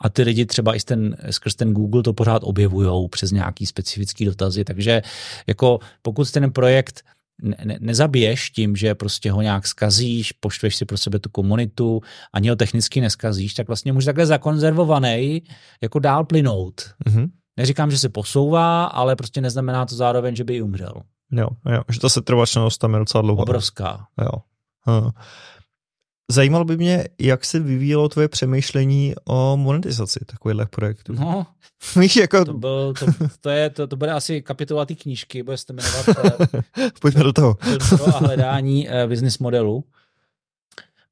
a 0.02 0.10
ty 0.10 0.24
lidi 0.24 0.46
třeba 0.46 0.76
i 0.76 0.80
ten, 0.80 1.18
skrz 1.32 1.56
ten 1.56 1.74
Google 1.74 2.04
to 2.04 2.14
pořád 2.14 2.42
objevují 2.44 3.10
přes 3.10 3.32
nějaký 3.32 3.66
specifický 3.66 4.26
dotazy. 4.26 4.64
Takže 4.64 5.02
jako 5.48 5.80
pokud 6.02 6.32
ten 6.32 6.52
projekt 6.52 7.04
ne, 7.42 7.58
ne, 7.66 7.78
nezabiješ 7.80 8.50
tím, 8.50 8.76
že 8.76 8.96
prostě 8.96 9.32
ho 9.32 9.42
nějak 9.42 9.68
skazíš, 9.68 10.32
poštveš 10.32 10.76
si 10.76 10.86
pro 10.86 10.98
sebe 10.98 11.20
tu 11.20 11.30
komunitu, 11.30 12.02
ani 12.34 12.50
ho 12.50 12.56
technicky 12.56 13.02
neskazíš, 13.02 13.54
tak 13.54 13.68
vlastně 13.68 13.94
může 13.94 14.06
takhle 14.06 14.26
zakonzervovaný 14.26 15.44
jako 15.82 16.00
dál 16.00 16.26
plynout. 16.26 16.82
Mm-hmm. 17.06 17.30
Neříkám, 17.58 17.92
že 17.92 17.98
se 17.98 18.10
posouvá, 18.10 18.86
ale 18.86 19.16
prostě 19.16 19.42
neznamená 19.42 19.86
to 19.86 19.96
zároveň, 19.96 20.36
že 20.36 20.44
by 20.44 20.56
i 20.56 20.62
umřel. 20.62 20.94
Jo, 21.32 21.48
jo, 21.72 21.82
že 21.92 22.00
ta 22.00 22.10
setrvačnost 22.10 22.82
tam 22.82 22.94
je 22.94 23.00
docela 23.00 23.22
dlouhá. 23.22 23.42
Obrovská. 23.42 24.08
Jo. 24.22 24.32
Hm. 24.90 25.10
Zajímalo 26.32 26.66
by 26.66 26.78
mě, 26.78 27.04
jak 27.20 27.46
se 27.46 27.60
vyvíjelo 27.60 28.10
tvoje 28.10 28.28
přemýšlení 28.28 29.14
o 29.26 29.58
monetizaci 29.58 30.20
takových 30.26 30.70
projektů. 30.70 31.14
No, 31.14 31.48
Víš, 32.00 32.16
jako... 32.16 32.46
to, 32.46 32.54
byl, 32.54 32.94
to, 33.00 33.06
to, 33.42 33.50
je, 33.50 33.70
to, 33.70 33.88
to 33.88 33.96
bude 33.96 34.12
asi 34.12 34.42
kapitola 34.42 34.86
té 34.86 34.96
knížky, 34.96 35.44
bude 35.44 35.58
se 35.58 35.74
jmenovat 35.74 36.06
Pojďme 37.02 37.24
do 37.24 37.34
toho. 37.34 37.58
a 38.08 38.18
hledání 38.18 38.88
uh, 38.88 39.10
business 39.10 39.40
modelu 39.40 39.84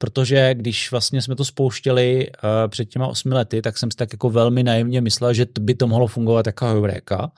protože 0.03 0.53
když 0.53 0.91
vlastně 0.91 1.21
jsme 1.21 1.35
to 1.35 1.45
spouštěli 1.45 2.27
uh, 2.29 2.49
před 2.67 2.85
těma 2.85 3.07
osmi 3.07 3.35
lety, 3.35 3.61
tak 3.61 3.77
jsem 3.77 3.91
si 3.91 3.97
tak 3.97 4.13
jako 4.13 4.29
velmi 4.29 4.63
naivně 4.63 5.01
myslel, 5.01 5.33
že 5.33 5.45
by 5.59 5.75
to 5.75 5.87
mohlo 5.87 6.07
fungovat 6.07 6.47
jako 6.47 6.65
Heureka 6.65 7.31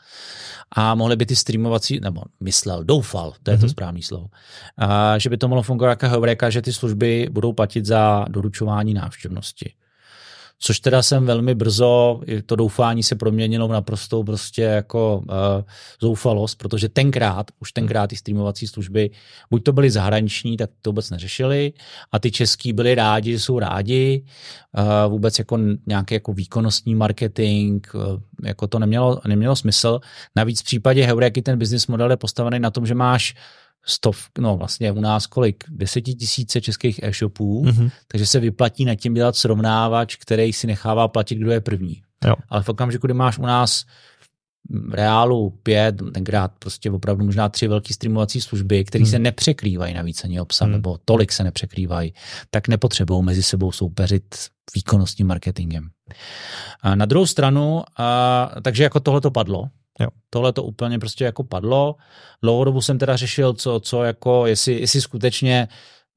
a 0.71 0.95
mohly 0.95 1.15
by 1.15 1.25
ty 1.25 1.35
streamovací, 1.35 1.99
nebo 1.99 2.21
myslel, 2.39 2.83
doufal, 2.83 3.33
to 3.43 3.51
je 3.51 3.57
mm-hmm. 3.57 3.59
to 3.59 3.65
mhm. 3.65 3.69
správný 3.69 4.01
slovo, 4.01 4.23
uh, 4.25 4.89
že 5.17 5.29
by 5.29 5.37
to 5.37 5.47
mohlo 5.47 5.63
fungovat 5.63 5.89
jako 5.89 6.09
Heureka, 6.09 6.49
že 6.49 6.61
ty 6.61 6.73
služby 6.73 7.27
budou 7.31 7.53
platit 7.53 7.85
za 7.85 8.25
doručování 8.29 8.93
návštěvnosti 8.93 9.73
což 10.65 10.79
teda 10.79 11.03
jsem 11.03 11.25
velmi 11.25 11.55
brzo, 11.55 12.21
to 12.45 12.55
doufání 12.55 13.03
se 13.03 13.15
proměnilo 13.15 13.67
v 13.67 13.71
naprostou 13.71 14.23
prostě 14.23 14.61
jako 14.61 15.17
uh, 15.17 15.35
zoufalost, 16.01 16.57
protože 16.57 16.89
tenkrát, 16.89 17.51
už 17.59 17.71
tenkrát 17.71 18.07
ty 18.07 18.15
streamovací 18.15 18.67
služby, 18.67 19.09
buď 19.49 19.63
to 19.63 19.73
byly 19.73 19.91
zahraniční, 19.91 20.57
tak 20.57 20.69
to 20.81 20.89
vůbec 20.89 21.09
neřešili 21.09 21.73
a 22.11 22.19
ty 22.19 22.31
český 22.31 22.73
byli 22.73 22.95
rádi, 22.95 23.31
že 23.31 23.39
jsou 23.39 23.59
rádi, 23.59 24.25
uh, 24.77 25.11
vůbec 25.11 25.39
jako 25.39 25.59
nějaký 25.87 26.13
jako 26.13 26.33
výkonnostní 26.33 26.95
marketing, 26.95 27.87
uh, 27.93 28.01
jako 28.43 28.67
to 28.67 28.79
nemělo, 28.79 29.21
nemělo 29.27 29.55
smysl. 29.55 29.99
Navíc 30.35 30.61
v 30.61 30.65
případě 30.65 31.05
Heureky 31.05 31.41
ten 31.41 31.59
business 31.59 31.87
model 31.87 32.11
je 32.11 32.17
postavený 32.17 32.59
na 32.59 32.71
tom, 32.71 32.85
že 32.85 32.95
máš 32.95 33.35
stov, 33.85 34.29
no 34.39 34.57
vlastně 34.57 34.91
u 34.91 35.01
nás 35.01 35.27
kolik, 35.27 35.63
desetitisíce 35.69 36.61
českých 36.61 36.99
e-shopů, 37.03 37.65
mm-hmm. 37.65 37.91
takže 38.07 38.25
se 38.25 38.39
vyplatí 38.39 38.85
nad 38.85 38.95
tím 38.95 39.13
dělat 39.13 39.35
srovnávač, 39.35 40.15
který 40.15 40.53
si 40.53 40.67
nechává 40.67 41.07
platit, 41.07 41.35
kdo 41.35 41.51
je 41.51 41.61
první. 41.61 42.01
Jo. 42.25 42.35
Ale 42.49 42.63
v 42.63 42.69
okamžiku, 42.69 43.07
kdy 43.07 43.13
máš 43.13 43.37
u 43.37 43.45
nás 43.45 43.85
reálu 44.91 45.49
pět, 45.49 45.95
tenkrát 46.13 46.51
prostě 46.59 46.91
opravdu 46.91 47.25
možná 47.25 47.49
tři 47.49 47.67
velké 47.67 47.93
streamovací 47.93 48.41
služby, 48.41 48.83
které 48.83 49.03
hmm. 49.03 49.11
se 49.11 49.19
nepřekrývají 49.19 49.93
navíc 49.93 50.23
ani 50.23 50.39
obsah, 50.39 50.65
hmm. 50.65 50.71
nebo 50.71 50.97
tolik 51.05 51.31
se 51.31 51.43
nepřekrývají, 51.43 52.13
tak 52.49 52.67
nepotřebují 52.67 53.23
mezi 53.23 53.43
sebou 53.43 53.71
soupeřit 53.71 54.35
výkonnostním 54.75 55.27
marketingem. 55.27 55.89
A 56.81 56.95
na 56.95 57.05
druhou 57.05 57.25
stranu, 57.25 57.83
a, 57.97 58.51
takže 58.61 58.83
jako 58.83 58.99
tohle 58.99 59.21
to 59.21 59.31
padlo, 59.31 59.69
Jo. 59.99 60.07
Tohle 60.29 60.53
to 60.53 60.63
úplně 60.63 60.99
prostě 60.99 61.23
jako 61.23 61.43
padlo. 61.43 61.95
Dlouhodobu 62.41 62.81
jsem 62.81 62.97
teda 62.97 63.15
řešil, 63.15 63.53
co, 63.53 63.79
co 63.79 64.03
jako, 64.03 64.45
jestli, 64.45 64.79
jestli 64.79 65.01
skutečně 65.01 65.67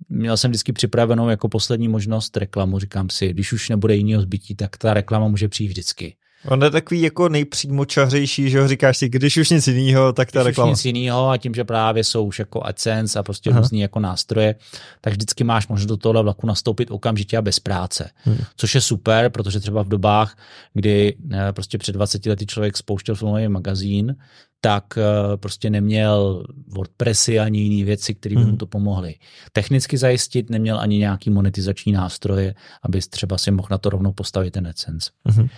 měl 0.09 0.37
jsem 0.37 0.51
vždycky 0.51 0.73
připravenou 0.73 1.29
jako 1.29 1.49
poslední 1.49 1.89
možnost 1.89 2.37
reklamu. 2.37 2.79
Říkám 2.79 3.11
si, 3.11 3.29
když 3.29 3.53
už 3.53 3.69
nebude 3.69 3.95
jiného 3.97 4.23
zbytí, 4.23 4.55
tak 4.55 4.77
ta 4.77 4.95
reklama 4.95 5.29
může 5.29 5.49
přijít 5.49 5.69
vždycky. 5.69 6.17
On 6.47 6.63
je 6.63 6.71
takový 6.71 7.03
jako 7.03 7.29
nejpřímočařejší, 7.29 8.51
že 8.51 8.61
ho 8.61 8.69
říkáš 8.69 8.99
si, 8.99 9.09
když 9.09 9.37
už 9.37 9.51
nic 9.51 9.69
jiného, 9.69 10.13
tak 10.13 10.33
ta 10.33 10.41
když 10.41 10.47
reklama. 10.47 10.73
Když 10.73 10.85
nic 10.85 10.95
jiného 10.95 11.31
a 11.31 11.37
tím, 11.37 11.55
že 11.55 11.65
právě 11.65 12.05
jsou 12.05 12.25
už 12.25 12.39
jako 12.39 12.67
AdSense 12.67 13.19
a 13.19 13.23
prostě 13.23 13.51
Aha. 13.51 13.61
různý 13.61 13.81
jako 13.81 14.01
nástroje, 14.01 14.55
tak 15.01 15.13
vždycky 15.13 15.45
máš 15.45 15.69
možnost 15.69 15.89
do 15.89 15.97
tohle 15.97 16.23
vlaku 16.23 16.47
nastoupit 16.47 16.91
okamžitě 16.91 17.37
a 17.37 17.43
bez 17.43 17.61
práce. 17.61 18.11
Hmm. 18.17 18.39
Což 18.57 18.75
je 18.75 18.81
super, 18.81 19.31
protože 19.31 19.61
třeba 19.61 19.83
v 19.83 19.89
dobách, 19.89 20.39
kdy 20.75 21.17
eh, 21.33 21.53
prostě 21.53 21.79
před 21.79 21.93
20 21.93 22.27
lety 22.27 22.47
člověk 22.47 22.77
spouštěl 22.77 23.15
filmový 23.15 23.49
magazín, 23.49 24.17
tak 24.61 24.85
eh, 24.99 25.37
prostě 25.37 25.71
neměl 25.71 26.45
WordPressy 26.67 27.39
ani 27.39 27.59
jiné 27.61 27.85
věci, 27.85 28.15
které 28.15 28.35
by 28.35 28.41
mu 28.41 28.49
hmm. 28.49 28.57
to 28.57 28.67
pomohly. 28.67 29.15
Technicky 29.53 29.99
zajistit 29.99 30.51
neměl 30.51 30.81
ani 30.81 30.99
nějaký 30.99 31.31
monetizační 31.31 31.93
nástroje, 31.93 32.55
aby 32.83 33.01
třeba 33.01 33.39
si 33.39 33.51
mohl 33.51 33.69
na 33.71 33.79
to 33.79 33.91
rovnou 33.91 34.13
postavit 34.13 34.51
ten 34.51 34.67
AdSense. 34.67 35.11
Mm-hmm. 35.29 35.49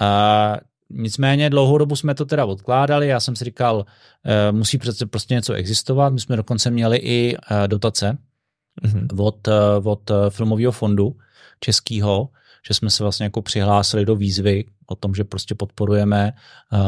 A 0.00 0.56
nicméně 0.90 1.50
dlouhou 1.50 1.78
dobu 1.78 1.96
jsme 1.96 2.14
to 2.14 2.24
teda 2.24 2.44
odkládali, 2.44 3.08
já 3.08 3.20
jsem 3.20 3.36
si 3.36 3.44
říkal, 3.44 3.76
uh, 3.76 4.56
musí 4.56 4.78
přece 4.78 5.06
prostě 5.06 5.34
něco 5.34 5.52
existovat, 5.52 6.12
my 6.12 6.20
jsme 6.20 6.36
dokonce 6.36 6.70
měli 6.70 6.96
i 6.96 7.36
uh, 7.36 7.68
dotace 7.68 8.18
mm-hmm. 8.84 9.24
od, 9.24 9.48
uh, 9.48 9.88
od 9.88 10.10
filmového 10.30 10.72
fondu 10.72 11.16
českého, 11.60 12.28
že 12.68 12.74
jsme 12.74 12.90
se 12.90 13.02
vlastně 13.02 13.24
jako 13.24 13.42
přihlásili 13.42 14.06
do 14.06 14.16
výzvy 14.16 14.64
o 14.86 14.94
tom, 14.94 15.14
že 15.14 15.24
prostě 15.24 15.54
podporujeme 15.54 16.32
uh, 16.72 16.78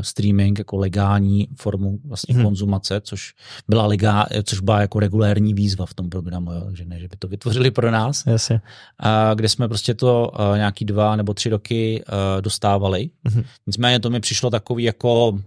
streaming 0.00 0.58
jako 0.58 0.76
legální 0.76 1.48
formu 1.56 1.98
vlastně 2.04 2.34
hmm. 2.34 2.44
konzumace, 2.44 3.00
což 3.00 3.34
byla 3.68 3.86
legá, 3.86 4.26
což 4.42 4.60
byla 4.60 4.80
jako 4.80 5.00
regulérní 5.00 5.54
výzva 5.54 5.86
v 5.86 5.94
tom 5.94 6.10
programu, 6.10 6.52
jo, 6.52 6.60
takže 6.64 6.84
ne, 6.84 7.00
že 7.00 7.08
by 7.08 7.16
to 7.16 7.28
vytvořili 7.28 7.70
pro 7.70 7.90
nás. 7.90 8.26
Jasně. 8.26 8.60
Uh, 9.04 9.34
kde 9.34 9.48
jsme 9.48 9.68
prostě 9.68 9.94
to 9.94 10.32
uh, 10.32 10.56
nějaký 10.56 10.84
dva 10.84 11.16
nebo 11.16 11.34
tři 11.34 11.48
roky 11.48 12.04
uh, 12.08 12.42
dostávali. 12.42 13.10
Hmm. 13.24 13.44
Nicméně 13.66 14.00
to 14.00 14.10
mi 14.10 14.20
přišlo 14.20 14.50
takový 14.50 14.84
jako 14.84 15.38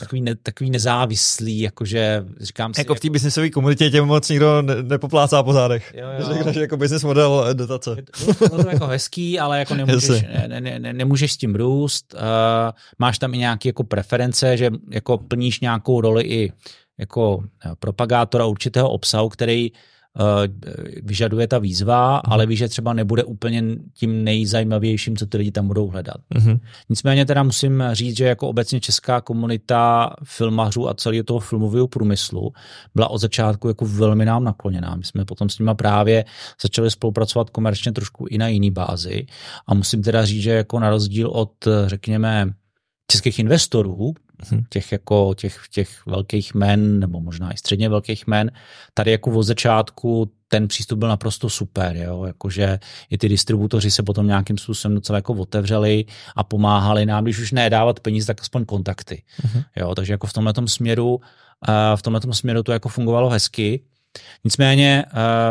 takový, 0.00 0.20
ne, 0.20 0.34
takový 0.34 0.70
nezávislý, 0.70 1.60
jakože 1.60 2.24
říkám 2.40 2.74
si... 2.74 2.80
Jako 2.80 2.94
v 2.94 3.00
té 3.00 3.10
biznisové 3.10 3.50
komunitě 3.50 3.90
tě 3.90 4.02
moc 4.02 4.28
nikdo 4.28 4.62
ne, 4.62 4.82
nepoplácá 4.82 5.42
po 5.42 5.52
zádech. 5.52 5.94
Jo, 5.96 6.06
jo. 6.18 6.34
Řekneš 6.34 6.56
jako 6.56 6.76
business 6.76 7.04
model 7.04 7.46
eh, 7.50 7.54
dotace. 7.54 7.96
Je 8.26 8.34
to, 8.34 8.62
to 8.62 8.68
jako 8.68 8.86
hezký, 8.86 9.40
ale 9.40 9.58
jako 9.58 9.74
nemůžeš, 9.74 10.22
ne, 10.22 10.60
ne, 10.60 10.78
ne, 10.78 10.92
nemůžeš 10.92 11.32
s 11.32 11.36
tím 11.36 11.54
růst. 11.54 12.14
Uh, 12.14 12.20
máš 12.98 13.18
tam 13.18 13.34
i 13.34 13.38
nějaké 13.38 13.68
jako 13.68 13.84
preference, 13.84 14.56
že 14.56 14.70
jako 14.90 15.18
plníš 15.18 15.60
nějakou 15.60 16.00
roli 16.00 16.22
i 16.22 16.52
jako 16.98 17.44
propagátora 17.78 18.44
určitého 18.44 18.90
obsahu, 18.90 19.28
který 19.28 19.70
uh, 19.70 19.76
Eh, 19.76 19.93
vyžaduje 21.02 21.46
ta 21.46 21.58
výzva, 21.58 22.14
mm. 22.14 22.32
ale 22.32 22.46
ví, 22.46 22.56
že 22.56 22.68
třeba 22.68 22.92
nebude 22.92 23.24
úplně 23.24 23.62
tím 23.94 24.24
nejzajímavějším, 24.24 25.16
co 25.16 25.26
ty 25.26 25.36
lidi 25.36 25.50
tam 25.50 25.68
budou 25.68 25.88
hledat. 25.88 26.16
Mm. 26.34 26.56
Nicméně 26.88 27.26
teda 27.26 27.42
musím 27.42 27.84
říct, 27.92 28.16
že 28.16 28.24
jako 28.24 28.48
obecně 28.48 28.80
česká 28.80 29.20
komunita 29.20 30.10
filmařů 30.24 30.88
a 30.88 30.94
celého 30.94 31.24
toho 31.24 31.40
filmového 31.40 31.88
průmyslu 31.88 32.52
byla 32.94 33.08
od 33.08 33.18
začátku 33.18 33.68
jako 33.68 33.84
velmi 33.84 34.24
nám 34.24 34.44
nakloněná. 34.44 34.96
My 34.96 35.04
jsme 35.04 35.24
potom 35.24 35.48
s 35.48 35.58
nimi 35.58 35.70
právě 35.76 36.24
začali 36.62 36.90
spolupracovat 36.90 37.50
komerčně 37.50 37.92
trošku 37.92 38.26
i 38.30 38.38
na 38.38 38.48
jiný 38.48 38.70
bázi 38.70 39.26
a 39.66 39.74
musím 39.74 40.02
teda 40.02 40.24
říct, 40.24 40.42
že 40.42 40.50
jako 40.50 40.80
na 40.80 40.90
rozdíl 40.90 41.28
od, 41.28 41.52
řekněme, 41.86 42.50
českých 43.10 43.38
investorů. 43.38 44.14
Těch 44.68 44.92
jako 44.92 45.34
těch, 45.34 45.60
těch 45.70 46.06
velkých 46.06 46.54
men, 46.54 47.00
nebo 47.00 47.20
možná 47.20 47.52
i 47.52 47.56
středně 47.56 47.88
velkých 47.88 48.26
men, 48.26 48.50
tady 48.94 49.10
jako 49.10 49.30
od 49.30 49.42
začátku 49.42 50.32
ten 50.48 50.68
přístup 50.68 50.98
byl 50.98 51.08
naprosto 51.08 51.50
super, 51.50 51.96
jo? 51.96 52.24
jakože 52.24 52.78
i 53.10 53.18
ty 53.18 53.28
distributoři 53.28 53.90
se 53.90 54.02
potom 54.02 54.26
nějakým 54.26 54.58
způsobem 54.58 54.94
docela 54.94 55.18
jako 55.18 55.32
otevřeli 55.32 56.04
a 56.36 56.44
pomáhali 56.44 57.06
nám, 57.06 57.24
když 57.24 57.38
už 57.38 57.52
ne 57.52 57.70
dávat 57.70 58.00
peníze, 58.00 58.26
tak 58.26 58.40
aspoň 58.40 58.64
kontakty. 58.64 59.22
Uh-huh. 59.42 59.64
Jo? 59.76 59.94
Takže 59.94 60.12
jako 60.12 60.26
v 60.26 60.32
tomhle 60.32 60.54
směru, 60.66 61.20
v 61.96 62.02
tomhle 62.02 62.20
směru 62.32 62.62
to 62.62 62.72
jako 62.72 62.88
fungovalo 62.88 63.30
hezky. 63.30 63.84
Nicméně 64.44 65.04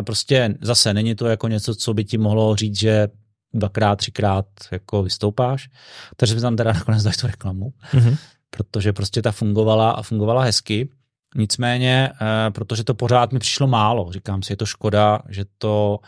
prostě 0.05 0.55
zase 0.61 0.93
není 0.93 1.15
to 1.15 1.27
jako 1.27 1.47
něco, 1.47 1.75
co 1.75 1.93
by 1.93 2.03
ti 2.03 2.17
mohlo 2.17 2.55
říct, 2.55 2.79
že 2.79 3.07
dvakrát, 3.53 3.95
třikrát 3.95 4.45
jako 4.71 5.03
vystoupáš. 5.03 5.69
Takže 6.15 6.33
jsme 6.33 6.41
tam 6.41 6.55
teda 6.55 6.73
nakonec 6.73 7.03
dali 7.03 7.15
tu 7.15 7.27
reklamu, 7.27 7.73
mm-hmm. 7.93 8.17
Protože 8.57 8.93
prostě 8.93 9.21
ta 9.21 9.31
fungovala 9.31 9.91
a 9.91 10.01
fungovala 10.01 10.43
hezky. 10.43 10.89
Nicméně, 11.35 12.09
eh, 12.21 12.51
protože 12.51 12.83
to 12.83 12.93
pořád 12.93 13.31
mi 13.31 13.39
přišlo 13.39 13.67
málo, 13.67 14.11
říkám 14.11 14.41
si, 14.43 14.53
je 14.53 14.57
to 14.57 14.65
škoda, 14.65 15.19
že 15.29 15.45
to, 15.57 15.99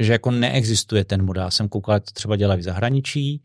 že 0.00 0.12
jako 0.12 0.30
neexistuje 0.30 1.04
ten 1.04 1.24
model. 1.24 1.44
Já 1.44 1.50
jsem 1.50 1.68
koukal, 1.68 1.94
jak 1.94 2.04
to 2.04 2.10
třeba 2.10 2.36
dělají 2.36 2.60
v 2.60 2.64
zahraničí, 2.64 3.42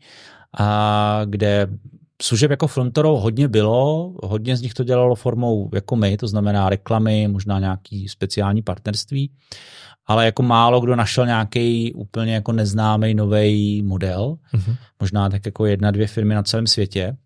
a 0.58 1.20
kde 1.24 1.68
služeb 2.22 2.50
jako 2.50 2.66
Frontoro 2.66 3.16
hodně 3.16 3.48
bylo, 3.48 4.14
hodně 4.22 4.56
z 4.56 4.62
nich 4.62 4.74
to 4.74 4.84
dělalo 4.84 5.14
formou 5.14 5.70
jako 5.74 5.96
my, 5.96 6.16
to 6.16 6.28
znamená 6.28 6.68
reklamy, 6.68 7.28
možná 7.28 7.58
nějaký 7.58 8.08
speciální 8.08 8.62
partnerství, 8.62 9.30
ale 10.06 10.24
jako 10.24 10.42
málo 10.42 10.80
kdo 10.80 10.96
našel 10.96 11.26
nějaký 11.26 11.92
úplně 11.92 12.34
jako 12.34 12.52
neznámý 12.52 13.14
nový 13.14 13.82
model, 13.82 14.38
mm-hmm. 14.54 14.76
možná 15.00 15.28
tak 15.28 15.46
jako 15.46 15.66
jedna, 15.66 15.90
dvě 15.90 16.06
firmy 16.06 16.34
na 16.34 16.42
celém 16.42 16.66
světě. 16.66 17.16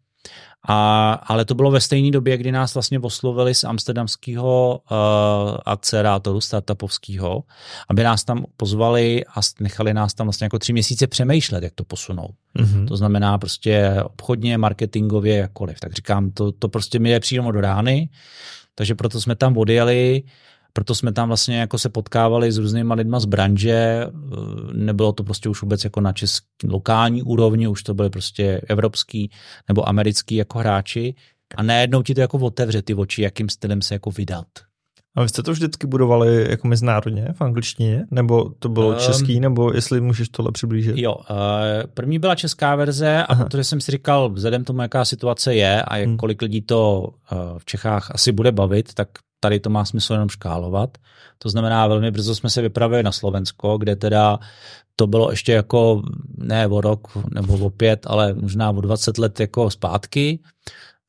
A, 0.68 1.12
ale 1.12 1.44
to 1.44 1.54
bylo 1.54 1.70
ve 1.70 1.80
stejné 1.80 2.10
době, 2.10 2.36
kdy 2.36 2.52
nás 2.52 2.74
vlastně 2.74 2.98
oslovili 2.98 3.54
z 3.54 3.64
amsterdamského 3.64 4.80
uh, 4.90 4.98
akcerátoru 5.66 6.40
startupovského, 6.40 7.42
aby 7.88 8.02
nás 8.02 8.24
tam 8.24 8.44
pozvali 8.56 9.24
a 9.24 9.40
nechali 9.60 9.94
nás 9.94 10.14
tam 10.14 10.26
vlastně 10.26 10.44
jako 10.44 10.58
tři 10.58 10.72
měsíce 10.72 11.06
přemýšlet, 11.06 11.64
jak 11.64 11.74
to 11.74 11.84
posunout. 11.84 12.34
Mm-hmm. 12.58 12.88
To 12.88 12.96
znamená 12.96 13.38
prostě 13.38 13.96
obchodně, 14.04 14.58
marketingově, 14.58 15.36
jakkoliv. 15.36 15.80
Tak 15.80 15.92
říkám, 15.92 16.30
to, 16.30 16.52
to 16.52 16.68
prostě 16.68 16.98
mi 16.98 17.10
je 17.10 17.20
přímo 17.20 17.52
do 17.52 17.60
rány, 17.60 18.08
takže 18.74 18.94
proto 18.94 19.20
jsme 19.20 19.36
tam 19.36 19.56
odjeli, 19.56 20.22
proto 20.72 20.94
jsme 20.94 21.12
tam 21.12 21.28
vlastně 21.28 21.58
jako 21.58 21.78
se 21.78 21.88
potkávali 21.88 22.52
s 22.52 22.58
různýma 22.58 22.94
lidma 22.94 23.20
z 23.20 23.24
branže, 23.24 24.06
eh, 24.06 24.10
nebylo 24.72 25.12
to 25.12 25.24
prostě 25.24 25.48
už 25.48 25.62
vůbec 25.62 25.84
jako 25.84 26.00
na 26.00 26.12
český 26.12 26.68
lokální 26.68 27.22
úrovni, 27.22 27.68
už 27.68 27.82
to 27.82 27.94
byly 27.94 28.10
prostě 28.10 28.60
evropský 28.68 29.30
nebo 29.68 29.88
americký 29.88 30.34
jako 30.34 30.58
hráči 30.58 31.14
a 31.56 31.62
najednou 31.62 32.02
ti 32.02 32.14
to 32.14 32.20
jako 32.20 32.38
otevře 32.38 32.82
ty 32.82 32.94
oči, 32.94 33.22
jakým 33.22 33.48
stylem 33.48 33.82
se 33.82 33.94
jako 33.94 34.10
vydat. 34.10 34.46
A 35.16 35.22
vy 35.22 35.28
jste 35.28 35.42
to 35.42 35.52
vždycky 35.52 35.86
budovali 35.86 36.50
jako 36.50 36.68
mezinárodně 36.68 37.28
v 37.32 37.40
angličtině? 37.40 38.06
Nebo 38.10 38.50
to 38.58 38.68
bylo 38.68 38.88
um, 38.88 38.96
český? 38.98 39.40
Nebo 39.40 39.72
jestli 39.72 40.00
můžeš 40.00 40.28
tohle 40.28 40.52
přiblížit? 40.52 40.96
Jo, 40.98 41.14
uh, 41.14 41.26
první 41.94 42.18
byla 42.18 42.34
česká 42.34 42.76
verze 42.76 43.22
a 43.22 43.24
Aha. 43.24 43.44
protože 43.44 43.64
jsem 43.64 43.80
si 43.80 43.92
říkal, 43.92 44.30
vzhledem 44.30 44.64
tomu, 44.64 44.82
jaká 44.82 45.04
situace 45.04 45.54
je 45.54 45.82
a 45.82 45.96
jak 45.96 46.08
hmm. 46.08 46.16
kolik 46.16 46.42
lidí 46.42 46.62
to 46.62 47.00
uh, 47.02 47.38
v 47.58 47.64
Čechách 47.64 48.10
asi 48.10 48.32
bude 48.32 48.52
bavit, 48.52 48.94
tak 48.94 49.08
tady 49.40 49.60
to 49.60 49.70
má 49.70 49.84
smysl 49.84 50.12
jenom 50.12 50.28
škálovat. 50.28 50.98
To 51.38 51.48
znamená, 51.48 51.86
velmi 51.86 52.10
brzo 52.10 52.34
jsme 52.34 52.50
se 52.50 52.62
vypravili 52.62 53.02
na 53.02 53.12
Slovensko, 53.12 53.78
kde 53.78 53.96
teda 53.96 54.38
to 54.96 55.06
bylo 55.06 55.30
ještě 55.30 55.52
jako 55.52 56.02
ne 56.38 56.66
o 56.66 56.80
rok 56.80 57.08
nebo 57.30 57.58
o 57.58 57.70
pět, 57.70 58.06
ale 58.06 58.34
možná 58.34 58.70
o 58.70 58.80
20 58.80 59.18
let 59.18 59.40
jako 59.40 59.70
zpátky. 59.70 60.38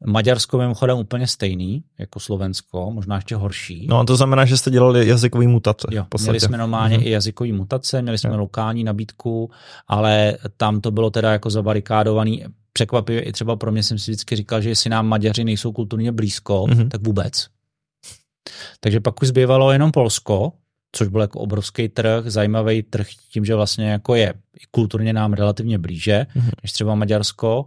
Maďarsko 0.06 0.58
mimochodem 0.58 0.98
úplně 0.98 1.28
stejný 1.28 1.84
jako 2.00 2.20
Slovensko, 2.20 2.92
možná 2.92 3.16
ještě 3.16 3.36
horší. 3.36 3.88
No 3.90 4.00
a 4.00 4.06
to 4.06 4.16
znamená, 4.16 4.46
že 4.46 4.58
jste 4.58 4.72
dělali 4.72 5.08
jazykový 5.08 5.48
mutace. 5.48 5.88
Jo, 5.92 6.06
měli 6.22 6.40
jsme 6.40 6.58
normálně 6.58 6.98
mm-hmm. 6.98 7.08
i 7.08 7.10
jazykový 7.10 7.52
mutace, 7.52 8.02
měli 8.02 8.18
jsme 8.18 8.30
jo. 8.30 8.38
lokální 8.38 8.84
nabídku, 8.84 9.52
ale 9.88 10.38
tam 10.58 10.82
to 10.82 10.92
bylo 10.92 11.10
teda 11.10 11.32
jako 11.32 11.50
zabarikádovaný. 11.50 12.46
Překvapivě 12.74 13.22
i 13.22 13.32
třeba 13.32 13.56
pro 13.56 13.72
mě 13.72 13.84
jsem 13.84 14.00
si 14.00 14.12
vždycky 14.12 14.36
říkal, 14.36 14.62
že 14.62 14.70
jestli 14.70 14.90
nám 14.90 15.08
Maďaři 15.08 15.44
nejsou 15.44 15.72
kulturně 15.72 16.12
blízko, 16.12 16.64
mm-hmm. 16.64 16.90
tak 16.90 17.08
vůbec. 17.08 17.48
Takže 18.80 19.00
pak 19.00 19.22
už 19.22 19.28
zbývalo 19.28 19.72
jenom 19.72 19.92
Polsko, 19.92 20.52
což 20.92 21.08
byl 21.08 21.22
jako 21.22 21.40
obrovský 21.40 21.90
trh, 21.90 22.24
zajímavý 22.28 22.84
trh 22.84 23.08
tím, 23.30 23.46
že 23.46 23.56
vlastně 23.56 23.90
jako 23.90 24.16
je 24.16 24.34
kulturně 24.72 25.14
nám 25.14 25.34
relativně 25.34 25.78
blíže, 25.78 26.26
mm-hmm. 26.36 26.52
než 26.64 26.72
třeba 26.72 26.96
Maďarsko. 26.96 27.66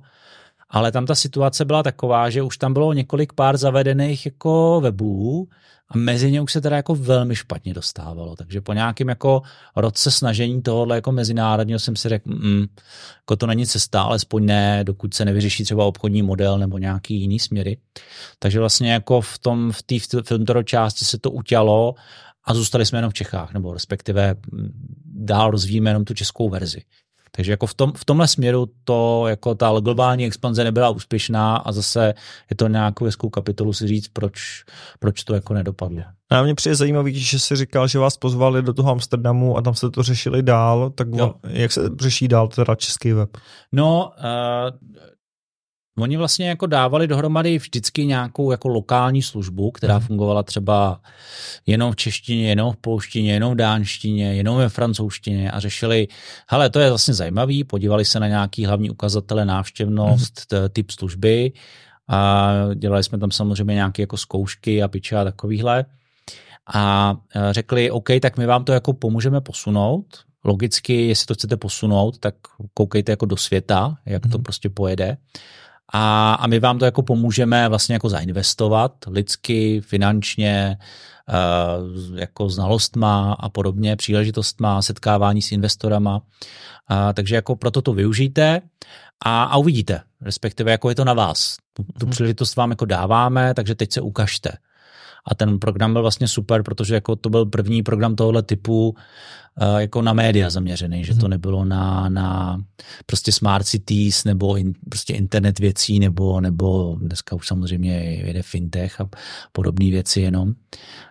Ale 0.71 0.93
tam 0.93 1.07
ta 1.07 1.15
situace 1.15 1.65
byla 1.65 1.83
taková, 1.83 2.31
že 2.31 2.43
už 2.43 2.59
tam 2.59 2.73
bylo 2.73 2.93
několik 2.93 3.33
pár 3.33 3.57
zavedených 3.57 4.27
jako 4.27 4.81
webů, 4.81 5.49
a 5.89 5.99
mezi 5.99 6.33
ně 6.33 6.41
už 6.41 6.53
se 6.53 6.61
teda 6.61 6.77
jako 6.77 6.95
velmi 6.95 7.37
špatně 7.37 7.75
dostávalo. 7.75 8.37
Takže 8.37 8.61
po 8.61 8.73
nějakém 8.73 9.09
jako 9.09 9.43
roce 9.77 10.11
snažení 10.11 10.63
tohohle 10.63 10.97
jako 10.97 11.13
mezinárodního 11.13 11.79
jsem 11.79 11.97
si 11.97 12.09
řekl, 12.09 12.31
mm, 12.31 12.67
jako 13.21 13.37
to 13.37 13.47
není 13.47 13.67
cesta, 13.67 14.03
alespoň 14.03 14.45
ne, 14.45 14.85
dokud 14.85 15.15
se 15.15 15.25
nevyřeší 15.25 15.65
třeba 15.65 15.85
obchodní 15.85 16.23
model 16.23 16.59
nebo 16.59 16.79
nějaký 16.79 17.21
jiný 17.21 17.39
směry. 17.39 17.77
Takže 18.39 18.61
vlastně 18.61 18.93
jako 18.93 19.21
v 19.21 19.39
tom, 19.39 19.73
v 19.73 19.83
té 19.83 19.95
filmtoro 20.25 20.63
části 20.63 21.05
se 21.05 21.19
to 21.19 21.31
utělo 21.31 21.95
a 22.45 22.55
zůstali 22.55 22.87
jsme 22.87 22.99
jenom 22.99 23.11
v 23.11 23.15
Čechách, 23.15 23.55
nebo 23.55 23.75
respektive 23.75 24.35
mm, 24.53 24.69
dál 25.05 25.51
rozvíjíme 25.51 25.91
jenom 25.91 26.05
tu 26.05 26.15
českou 26.15 26.49
verzi. 26.49 26.83
Takže 27.37 27.53
jako 27.53 27.67
v, 27.67 27.75
tom, 27.75 27.93
v 27.97 28.05
tomhle 28.05 28.29
směru 28.29 28.67
to 28.85 29.25
jako 29.29 29.55
ta 29.55 29.81
globální 29.81 30.27
expanze 30.27 30.65
nebyla 30.65 30.91
úspěšná 30.91 31.57
a 31.57 31.73
zase 31.73 32.15
je 32.51 32.57
to 32.57 32.69
nějakou 32.69 33.05
hezkou 33.05 33.31
kapitolu 33.31 33.73
si 33.73 33.89
říct, 33.89 34.09
proč, 34.09 34.65
proč 34.99 35.25
to 35.25 35.35
jako 35.35 35.55
nedopadlo. 35.55 36.03
A 36.31 36.43
mě 36.43 36.55
přijde 36.55 36.75
zajímavý, 36.75 37.21
že 37.21 37.39
si 37.39 37.57
říkal, 37.57 37.89
že 37.89 37.99
vás 37.99 38.17
pozvali 38.17 38.63
do 38.63 38.73
toho 38.73 38.91
Amsterdamu 38.91 39.57
a 39.57 39.63
tam 39.63 39.75
se 39.75 39.91
to 39.91 40.03
řešili 40.03 40.43
dál, 40.43 40.91
tak 40.91 41.09
jo. 41.13 41.35
jak 41.45 41.73
se 41.73 41.81
řeší 42.01 42.29
dál 42.29 42.49
teda 42.49 42.75
český 42.75 43.13
web? 43.13 43.37
No, 43.73 44.13
uh, 44.19 44.95
Oni 45.99 46.17
vlastně 46.17 46.49
jako 46.49 46.67
dávali 46.67 47.07
dohromady 47.07 47.59
vždycky 47.59 48.07
nějakou 48.07 48.51
jako 48.51 48.69
lokální 48.69 49.23
službu, 49.23 49.71
která 49.71 49.99
mhm. 49.99 50.07
fungovala 50.07 50.43
třeba 50.43 51.01
jenom 51.67 51.93
v 51.93 51.97
češtině, 51.97 52.49
jenom 52.49 52.73
v 52.73 52.77
polštině, 52.77 53.33
jenom 53.33 53.53
v 53.53 53.57
dánštině, 53.57 54.35
jenom 54.35 54.57
ve 54.57 54.69
francouzštině 54.69 55.51
a 55.51 55.61
řešili, 55.61 56.09
hele, 56.49 56.71
to 56.71 56.81
je 56.81 56.89
vlastně 56.89 57.15
zajímavý, 57.15 57.65
podívali 57.65 58.05
se 58.05 58.21
na 58.21 58.29
nějaký 58.29 58.67
hlavní 58.67 58.91
ukazatele, 58.91 59.45
návštěvnost, 59.45 60.53
mm. 60.53 60.59
typ 60.73 60.91
služby 60.91 61.53
a 62.09 62.53
dělali 62.75 63.05
jsme 63.05 63.19
tam 63.19 63.31
samozřejmě 63.31 63.75
nějaké 63.75 64.03
jako 64.03 64.17
zkoušky 64.17 64.83
a 64.83 64.89
piče 64.89 65.17
a 65.17 65.25
takovýhle 65.25 65.85
a 66.75 67.17
řekli, 67.51 67.91
OK, 67.91 68.09
tak 68.21 68.39
my 68.39 68.47
vám 68.47 68.65
to 68.65 68.73
jako 68.73 68.93
pomůžeme 68.93 69.41
posunout, 69.41 70.07
logicky, 70.45 71.09
jestli 71.09 71.27
to 71.27 71.35
chcete 71.35 71.57
posunout, 71.57 72.19
tak 72.19 72.35
koukejte 72.75 73.13
jako 73.13 73.27
do 73.27 73.37
světa, 73.37 73.97
jak 74.07 74.25
mm. 74.25 74.31
to 74.31 74.39
mhm. 74.39 74.43
prostě 74.43 74.69
pojede 74.69 75.17
a, 75.93 76.35
a 76.35 76.47
my 76.47 76.61
vám 76.61 76.79
to 76.79 76.85
jako 76.85 77.03
pomůžeme 77.03 77.69
vlastně 77.69 77.93
jako 77.93 78.09
zainvestovat 78.09 78.93
lidsky, 79.07 79.81
finančně, 79.81 80.79
uh, 81.29 82.19
jako 82.19 82.49
znalostma 82.49 83.33
a 83.33 83.49
podobně, 83.49 83.97
příležitostma, 83.97 84.83
setkávání 84.83 85.43
s 85.43 85.53
investorama. 85.53 86.17
Uh, 86.17 86.97
takže 87.15 87.35
jako 87.35 87.57
proto 87.57 87.83
to 87.83 87.93
využijte 87.93 88.61
a, 89.25 89.45
a 89.45 89.57
uvidíte, 89.57 90.01
respektive 90.21 90.71
jako 90.71 90.89
je 90.89 90.95
to 90.95 91.05
na 91.05 91.13
vás. 91.15 91.57
Tu, 91.73 91.83
tu 91.83 92.07
mhm. 92.07 92.11
příležitost 92.11 92.57
vám 92.57 92.71
jako 92.71 92.85
dáváme, 92.85 93.55
takže 93.55 93.75
teď 93.75 93.93
se 93.93 94.01
ukažte. 94.01 94.51
A 95.27 95.35
ten 95.35 95.59
program 95.59 95.93
byl 95.93 96.03
vlastně 96.03 96.29
super, 96.29 96.63
protože 96.63 96.95
jako 96.95 97.17
to 97.17 97.31
byl 97.31 97.47
první 97.47 97.83
program 97.83 98.17
tohoto 98.17 98.43
typu 98.43 98.89
uh, 98.89 99.77
jako 99.79 100.03
na 100.03 100.13
média 100.13 100.51
zaměřený, 100.51 101.05
že 101.05 101.15
to 101.15 101.21
mhm. 101.21 101.31
nebylo 101.31 101.65
na, 101.65 102.09
na 102.09 102.59
prostě 103.07 103.33
smart 103.33 103.67
cities 103.67 104.25
nebo 104.25 104.57
in, 104.57 104.73
prostě 104.89 105.15
internet 105.15 105.59
věcí 105.59 105.99
nebo, 105.99 106.41
nebo 106.41 106.97
dneska 107.01 107.37
už 107.37 107.47
samozřejmě 107.49 107.93
jede 108.27 108.43
fintech 108.43 109.01
a 109.01 109.09
podobné 109.53 109.91
věci 109.91 110.21
jenom, 110.21 110.53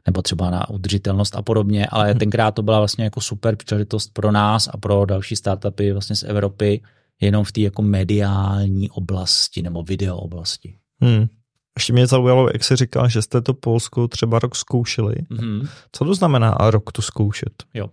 nebo 0.05 0.21
třeba 0.21 0.49
na 0.49 0.69
udržitelnost 0.69 1.35
a 1.35 1.41
podobně, 1.41 1.87
ale 1.89 2.09
hmm. 2.09 2.19
tenkrát 2.19 2.51
to 2.51 2.63
byla 2.63 2.77
vlastně 2.79 3.03
jako 3.03 3.21
super 3.21 3.55
příležitost 3.55 4.13
pro 4.13 4.31
nás 4.31 4.69
a 4.73 4.77
pro 4.77 5.05
další 5.05 5.35
startupy 5.35 5.91
vlastně 5.91 6.15
z 6.15 6.23
Evropy 6.23 6.81
jenom 7.21 7.43
v 7.43 7.51
té 7.51 7.61
jako 7.61 7.81
mediální 7.81 8.89
oblasti 8.89 9.61
nebo 9.61 9.83
video 9.83 10.17
oblasti. 10.17 10.75
Hmm. 11.01 11.27
Ještě 11.77 11.93
mě 11.93 12.07
zaujalo, 12.07 12.49
jak 12.53 12.63
jsi 12.63 12.75
říkal, 12.75 13.09
že 13.09 13.21
jste 13.21 13.41
to 13.41 13.53
Polsku 13.53 14.07
třeba 14.07 14.39
rok 14.39 14.55
zkoušeli. 14.55 15.15
Mm-hmm. 15.15 15.67
Co 15.91 16.05
to 16.05 16.13
znamená 16.13 16.57
rok 16.59 16.91
to 16.91 17.01
zkoušet? 17.01 17.63
Jo. 17.73 17.89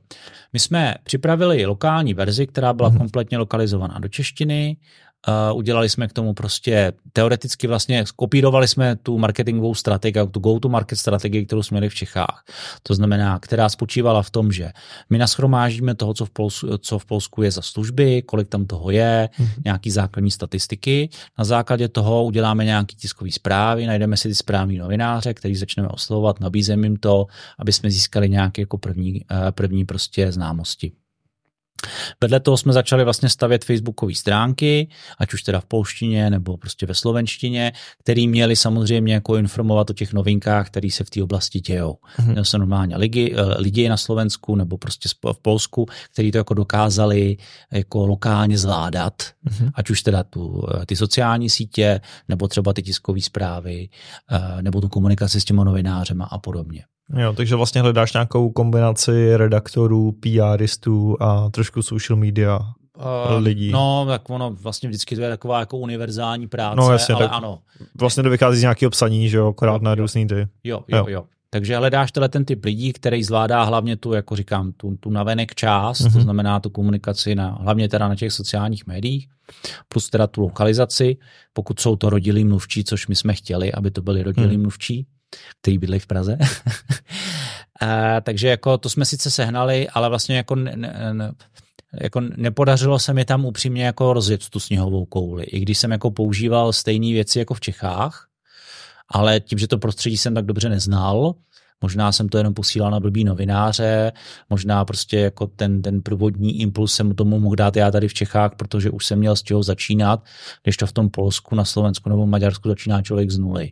My 0.52 0.58
jsme 0.58 0.94
připravili 1.04 1.66
lokální 1.66 2.14
verzi, 2.14 2.46
která 2.46 2.72
byla 2.72 2.90
mm-hmm. 2.90 2.98
kompletně 2.98 3.38
lokalizovaná 3.38 3.98
do 3.98 4.08
češtiny 4.08 4.76
Uh, 5.28 5.59
udělali 5.59 5.88
jsme 5.88 6.09
k 6.09 6.12
tomu 6.12 6.35
prostě 6.35 6.92
teoreticky 7.12 7.66
vlastně, 7.66 8.06
skopírovali 8.06 8.68
jsme 8.68 8.96
tu 8.96 9.18
marketingovou 9.18 9.74
strategii, 9.74 10.26
tu 10.30 10.40
go-to-market 10.40 10.98
strategii, 10.98 11.46
kterou 11.46 11.62
jsme 11.62 11.74
měli 11.74 11.88
v 11.88 11.94
Čechách. 11.94 12.44
To 12.83 12.94
znamená, 12.94 13.38
která 13.38 13.68
spočívala 13.68 14.22
v 14.22 14.30
tom, 14.30 14.52
že 14.52 14.72
my 15.11 15.18
naschromážíme 15.18 15.94
toho, 15.94 16.14
co 16.14 16.26
v, 16.26 16.30
Polsku, 16.30 16.78
co 16.78 16.98
v 16.98 17.04
Polsku 17.04 17.42
je 17.42 17.50
za 17.50 17.62
služby, 17.62 18.22
kolik 18.22 18.48
tam 18.48 18.66
toho 18.66 18.90
je, 18.90 19.28
mm-hmm. 19.38 19.62
nějaký 19.64 19.90
základní 19.90 20.30
statistiky. 20.30 21.09
Na 21.38 21.44
základě 21.44 21.88
toho 21.88 22.24
uděláme 22.24 22.64
nějaký 22.64 22.96
tiskový 22.96 23.33
zprávy, 23.33 23.87
najdeme 23.87 24.16
si 24.16 24.28
ty 24.28 24.35
správní 24.35 24.78
novináře, 24.78 25.35
který 25.35 25.56
začneme 25.56 25.88
oslovovat, 25.88 26.40
nabízeme 26.40 26.87
jim 26.87 26.96
to, 26.96 27.26
aby 27.59 27.72
jsme 27.72 27.90
získali 27.90 28.28
nějaké 28.28 28.62
jako 28.62 28.78
první, 28.78 29.12
uh, 29.12 29.50
první 29.50 29.85
prostě 29.85 30.33
známosti. 30.33 30.92
Vedle 32.20 32.40
toho 32.40 32.56
jsme 32.56 32.72
začali 32.72 33.04
vlastně 33.04 33.28
stavět 33.28 33.64
facebookové 33.64 34.14
stránky, 34.14 34.88
ať 35.18 35.34
už 35.34 35.42
teda 35.42 35.60
v 35.60 35.64
polštině 35.64 36.30
nebo 36.30 36.56
prostě 36.56 36.86
ve 36.86 36.94
slovenštině, 36.94 37.72
který 37.98 38.28
měli 38.28 38.56
samozřejmě 38.56 39.14
jako 39.14 39.36
informovat 39.36 39.90
o 39.90 39.92
těch 39.92 40.12
novinkách, 40.12 40.66
které 40.66 40.90
se 40.90 41.04
v 41.04 41.10
té 41.10 41.22
oblasti 41.22 41.60
dějou. 41.60 41.92
Mm-hmm. 41.92 42.32
Měl 42.32 42.44
se 42.44 42.58
normálně 42.58 42.96
lidi, 42.96 43.34
eh, 43.36 43.60
lidi 43.60 43.88
na 43.88 43.96
Slovensku 43.96 44.56
nebo 44.56 44.78
prostě 44.78 45.08
v 45.32 45.42
Polsku, 45.42 45.86
kteří 46.12 46.30
to 46.30 46.38
jako 46.38 46.54
dokázali 46.54 47.36
jako 47.72 48.06
lokálně 48.06 48.58
zvládat, 48.58 49.22
mm-hmm. 49.22 49.70
ať 49.74 49.90
už 49.90 50.02
teda 50.02 50.24
tu, 50.24 50.62
eh, 50.74 50.86
ty 50.86 50.96
sociální 50.96 51.50
sítě, 51.50 52.00
nebo 52.28 52.48
třeba 52.48 52.72
ty 52.72 52.82
tiskové 52.82 53.20
zprávy, 53.20 53.88
eh, 54.30 54.62
nebo 54.62 54.80
tu 54.80 54.88
komunikaci 54.88 55.40
s 55.40 55.44
těma 55.44 55.64
novinářema 55.64 56.24
a 56.24 56.38
podobně. 56.38 56.84
Jo, 57.16 57.33
takže 57.33 57.57
vlastně 57.57 57.81
hledáš 57.81 58.12
nějakou 58.12 58.51
kombinaci 58.51 59.37
redaktorů, 59.37 60.12
PRistů 60.12 61.16
a 61.20 61.51
trošku 61.51 61.83
social 61.83 62.18
media 62.18 62.59
uh, 62.59 63.42
lidí. 63.42 63.73
No, 63.73 64.05
tak 64.09 64.31
ono 64.31 64.51
vlastně 64.51 64.88
vždycky 64.88 65.16
to 65.16 65.23
je 65.23 65.29
taková 65.29 65.61
jako 65.61 65.77
univerzální 65.79 66.49
práce, 66.49 66.77
no, 66.77 66.92
jasně, 66.92 67.14
ale 67.14 67.25
tak 67.25 67.37
ano. 67.37 67.59
Vlastně 68.01 68.23
to 68.23 68.31
vychází 68.31 68.59
z 68.59 68.62
nějakého 68.62 68.90
psaní, 68.90 69.29
že 69.29 69.37
jo, 69.37 69.49
akorát 69.49 69.83
na 69.83 69.94
různý 69.94 70.27
ty. 70.27 70.49
Jo, 70.64 70.85
jo, 70.88 70.99
jo. 70.99 71.05
jo. 71.09 71.25
Takže 71.53 71.77
hledáš 71.77 72.12
tenhle 72.12 72.29
ten 72.29 72.44
typ 72.44 72.64
lidí, 72.64 72.92
který 72.92 73.25
zvládá 73.25 73.62
hlavně 73.62 73.96
tu, 73.96 74.12
jako 74.12 74.37
říkám, 74.37 74.73
tu, 74.73 74.96
tu 75.01 75.11
navenek 75.11 75.55
část, 75.55 76.01
mm-hmm. 76.01 76.12
to 76.12 76.18
mhm. 76.18 76.23
znamená 76.23 76.61
tu 76.61 76.70
komunikaci 76.70 77.35
na, 77.35 77.59
hlavně 77.61 77.88
teda 77.88 78.09
na 78.09 78.14
těch 78.16 78.33
sociálních 78.33 78.87
médiích, 78.87 79.29
plus 79.88 80.11
teda 80.11 80.27
tu 80.27 80.40
lokalizaci, 80.40 81.16
pokud 81.53 81.81
jsou 81.81 81.96
to 81.96 82.11
rodilí 82.11 82.44
mluvčí, 82.44 82.85
což 82.85 83.07
my 83.07 83.16
jsme 83.16 83.35
chtěli, 83.35 83.73
aby 83.73 83.90
to 83.90 84.03
byli 84.03 84.23
rodilí 84.23 84.57
mm. 84.57 84.62
mluvčí, 84.62 85.07
který 85.61 85.79
bydlí 85.79 85.99
v 85.99 86.07
Praze. 86.07 86.38
takže 88.22 88.48
jako 88.48 88.78
to 88.78 88.88
jsme 88.88 89.04
sice 89.04 89.30
sehnali, 89.30 89.88
ale 89.88 90.08
vlastně 90.08 90.36
jako, 90.36 90.54
ne, 90.54 90.76
ne, 91.12 91.32
jako 92.00 92.20
nepodařilo 92.20 92.98
se 92.98 93.14
mi 93.14 93.24
tam 93.24 93.44
upřímně 93.44 93.84
jako 93.84 94.12
rozjet 94.12 94.48
tu 94.48 94.60
sněhovou 94.60 95.04
kouli. 95.04 95.44
I 95.44 95.60
když 95.60 95.78
jsem 95.78 95.90
jako 95.90 96.10
používal 96.10 96.72
stejné 96.72 97.06
věci 97.06 97.38
jako 97.38 97.54
v 97.54 97.60
Čechách, 97.60 98.26
ale 99.08 99.40
tím, 99.40 99.58
že 99.58 99.68
to 99.68 99.78
prostředí 99.78 100.16
jsem 100.16 100.34
tak 100.34 100.46
dobře 100.46 100.68
neznal, 100.68 101.34
možná 101.82 102.12
jsem 102.12 102.28
to 102.28 102.38
jenom 102.38 102.54
posílal 102.54 102.90
na 102.90 103.00
blbý 103.00 103.24
novináře, 103.24 104.12
možná 104.50 104.84
prostě 104.84 105.18
jako 105.18 105.46
ten, 105.46 105.82
ten 105.82 106.02
průvodní 106.02 106.60
impuls 106.60 106.94
jsem 106.94 107.14
tomu 107.14 107.40
mohl 107.40 107.56
dát 107.56 107.76
já 107.76 107.90
tady 107.90 108.08
v 108.08 108.14
Čechách, 108.14 108.52
protože 108.56 108.90
už 108.90 109.06
jsem 109.06 109.18
měl 109.18 109.36
z 109.36 109.42
čeho 109.42 109.62
začínat, 109.62 110.24
když 110.62 110.76
to 110.76 110.86
v 110.86 110.92
tom 110.92 111.10
Polsku, 111.10 111.54
na 111.54 111.64
Slovensku 111.64 112.08
nebo 112.08 112.26
Maďarsku 112.26 112.68
začíná 112.68 113.02
člověk 113.02 113.30
z 113.30 113.38
nuly. 113.38 113.70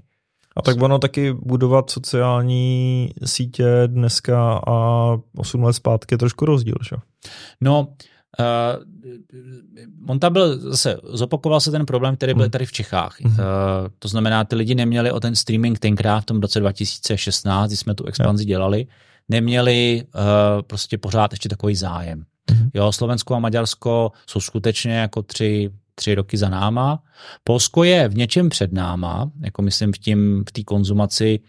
A 0.58 0.62
tak 0.62 0.82
ono 0.82 0.98
taky 0.98 1.32
budovat 1.32 1.90
sociální 1.90 3.10
sítě 3.24 3.64
dneska 3.86 4.60
a 4.66 5.16
8 5.36 5.62
let 5.62 5.72
zpátky 5.72 6.14
je 6.14 6.18
trošku 6.18 6.44
rozdíl, 6.44 6.74
že? 6.90 6.96
No, 7.60 7.88
Uh, 8.40 8.84
on 10.08 10.18
tam 10.18 10.32
byl 10.32 10.58
zase, 10.58 10.96
zopakoval 11.04 11.60
se 11.60 11.70
ten 11.70 11.86
problém, 11.86 12.16
který 12.16 12.34
byl 12.34 12.42
hmm. 12.42 12.50
tady 12.50 12.66
v 12.66 12.72
Čechách. 12.72 13.16
Uh, 13.24 13.30
to 13.98 14.08
znamená, 14.08 14.44
ty 14.44 14.56
lidi 14.56 14.74
neměli 14.74 15.12
o 15.12 15.20
ten 15.20 15.34
streaming 15.34 15.78
tenkrát 15.78 16.20
v 16.20 16.24
tom 16.24 16.40
roce 16.40 16.60
2016, 16.60 17.68
kdy 17.68 17.76
jsme 17.76 17.94
tu 17.94 18.04
expanzi 18.04 18.44
dělali, 18.44 18.86
neměli 19.28 20.02
uh, 20.14 20.62
prostě 20.62 20.98
pořád 20.98 21.32
ještě 21.32 21.48
takový 21.48 21.76
zájem. 21.76 22.24
Hmm. 22.50 22.70
Jo, 22.74 22.92
Slovensko 22.92 23.34
a 23.34 23.38
Maďarsko 23.38 24.12
jsou 24.26 24.40
skutečně 24.40 24.92
jako 24.92 25.22
tři 25.22 25.70
tři 25.98 26.14
roky 26.14 26.36
za 26.36 26.48
náma. 26.48 27.02
Polsko 27.44 27.84
je 27.84 28.08
v 28.08 28.16
něčem 28.16 28.48
před 28.48 28.72
náma, 28.72 29.30
jako 29.44 29.62
myslím 29.62 29.92
v 29.92 29.98
tím 29.98 30.44
v 30.48 30.52
té 30.52 30.62
konzumaci 30.62 31.40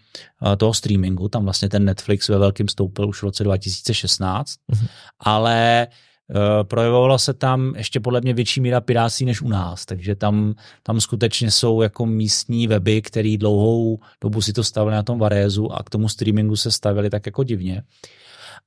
uh, 0.42 0.56
toho 0.56 0.74
streamingu, 0.74 1.28
tam 1.28 1.44
vlastně 1.44 1.68
ten 1.68 1.84
Netflix 1.84 2.28
ve 2.28 2.38
velkým 2.38 2.68
stoupil 2.68 3.08
už 3.08 3.18
v 3.18 3.22
roce 3.22 3.44
2016, 3.44 4.50
mm-hmm. 4.50 4.88
ale 5.20 5.86
uh, 6.28 6.36
projevovalo 6.62 7.18
se 7.18 7.34
tam 7.34 7.72
ještě 7.76 8.00
podle 8.00 8.20
mě 8.20 8.34
větší 8.34 8.60
míra 8.60 8.80
pirácí 8.80 9.24
než 9.24 9.42
u 9.42 9.48
nás, 9.48 9.86
takže 9.86 10.14
tam, 10.14 10.54
tam 10.82 11.00
skutečně 11.00 11.50
jsou 11.50 11.82
jako 11.82 12.06
místní 12.06 12.66
weby, 12.66 13.02
který 13.02 13.38
dlouhou 13.38 13.98
dobu 14.20 14.42
si 14.42 14.52
to 14.52 14.64
stavili 14.64 14.94
na 14.96 15.02
tom 15.02 15.18
Varézu 15.18 15.72
a 15.72 15.82
k 15.82 15.90
tomu 15.90 16.08
streamingu 16.08 16.56
se 16.56 16.70
stavili 16.70 17.10
tak 17.10 17.26
jako 17.26 17.44
divně. 17.44 17.82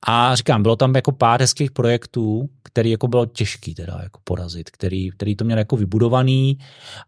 A 0.06 0.34
říkám, 0.34 0.62
bylo 0.62 0.76
tam 0.76 0.94
jako 0.94 1.12
pár 1.12 1.40
hezkých 1.40 1.70
projektů, 1.70 2.48
který 2.62 2.90
jako 2.90 3.08
bylo 3.08 3.26
těžký 3.26 3.74
teda 3.74 3.98
jako 4.02 4.20
porazit, 4.24 4.70
který, 4.70 5.10
který 5.10 5.36
to 5.36 5.44
měl 5.44 5.58
jako 5.58 5.76
vybudovaný 5.76 6.58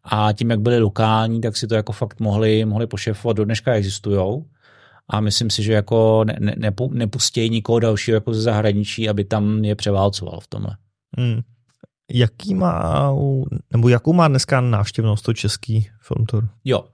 a 0.05 0.33
tím, 0.33 0.51
jak 0.51 0.61
byli 0.61 0.79
lokální, 0.79 1.41
tak 1.41 1.57
si 1.57 1.67
to 1.67 1.75
jako 1.75 1.93
fakt 1.93 2.21
mohli, 2.21 2.65
mohli 2.65 2.87
pošefovat, 2.87 3.37
do 3.37 3.45
dneška 3.45 3.75
existujou. 3.75 4.45
A 5.09 5.21
myslím 5.21 5.51
si, 5.51 5.63
že 5.63 5.73
jako 5.73 6.25
ne, 6.25 6.55
ne, 6.57 6.73
nepustějí 6.91 7.51
nikoho 7.51 7.79
dalšího 7.79 8.15
jako 8.15 8.35
ze 8.35 8.43
zahraničí, 8.43 9.09
aby 9.09 9.25
tam 9.25 9.65
je 9.65 9.75
převálcoval 9.75 10.41
v 10.41 10.47
tomhle. 10.47 10.77
Hmm. 11.19 11.41
Jaký 12.13 12.55
má, 12.55 13.13
nebo 13.73 13.89
jakou 13.89 14.13
má 14.13 14.29
dneska 14.29 14.61
návštěvnost 14.61 15.25
to 15.25 15.33
český 15.33 15.89
filmtor? 16.01 16.49
Jo, 16.65 16.85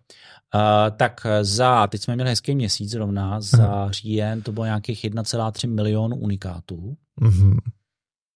Uh, 0.55 0.97
tak 0.97 1.27
za, 1.43 1.87
teď 1.87 2.03
jsme 2.03 2.15
měli 2.15 2.31
hezký 2.31 2.55
měsíc 2.55 2.91
zrovna, 2.91 3.41
za 3.41 3.91
říjen 3.91 4.43
to 4.43 4.53
bylo 4.53 4.67
nějakých 4.67 5.05
1,3 5.05 5.71
milionu 5.71 6.17
unikátů. 6.17 6.97
Mm-hmm. 7.21 7.57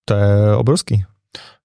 To 0.04 0.14
je 0.14 0.56
obrovský. 0.56 1.04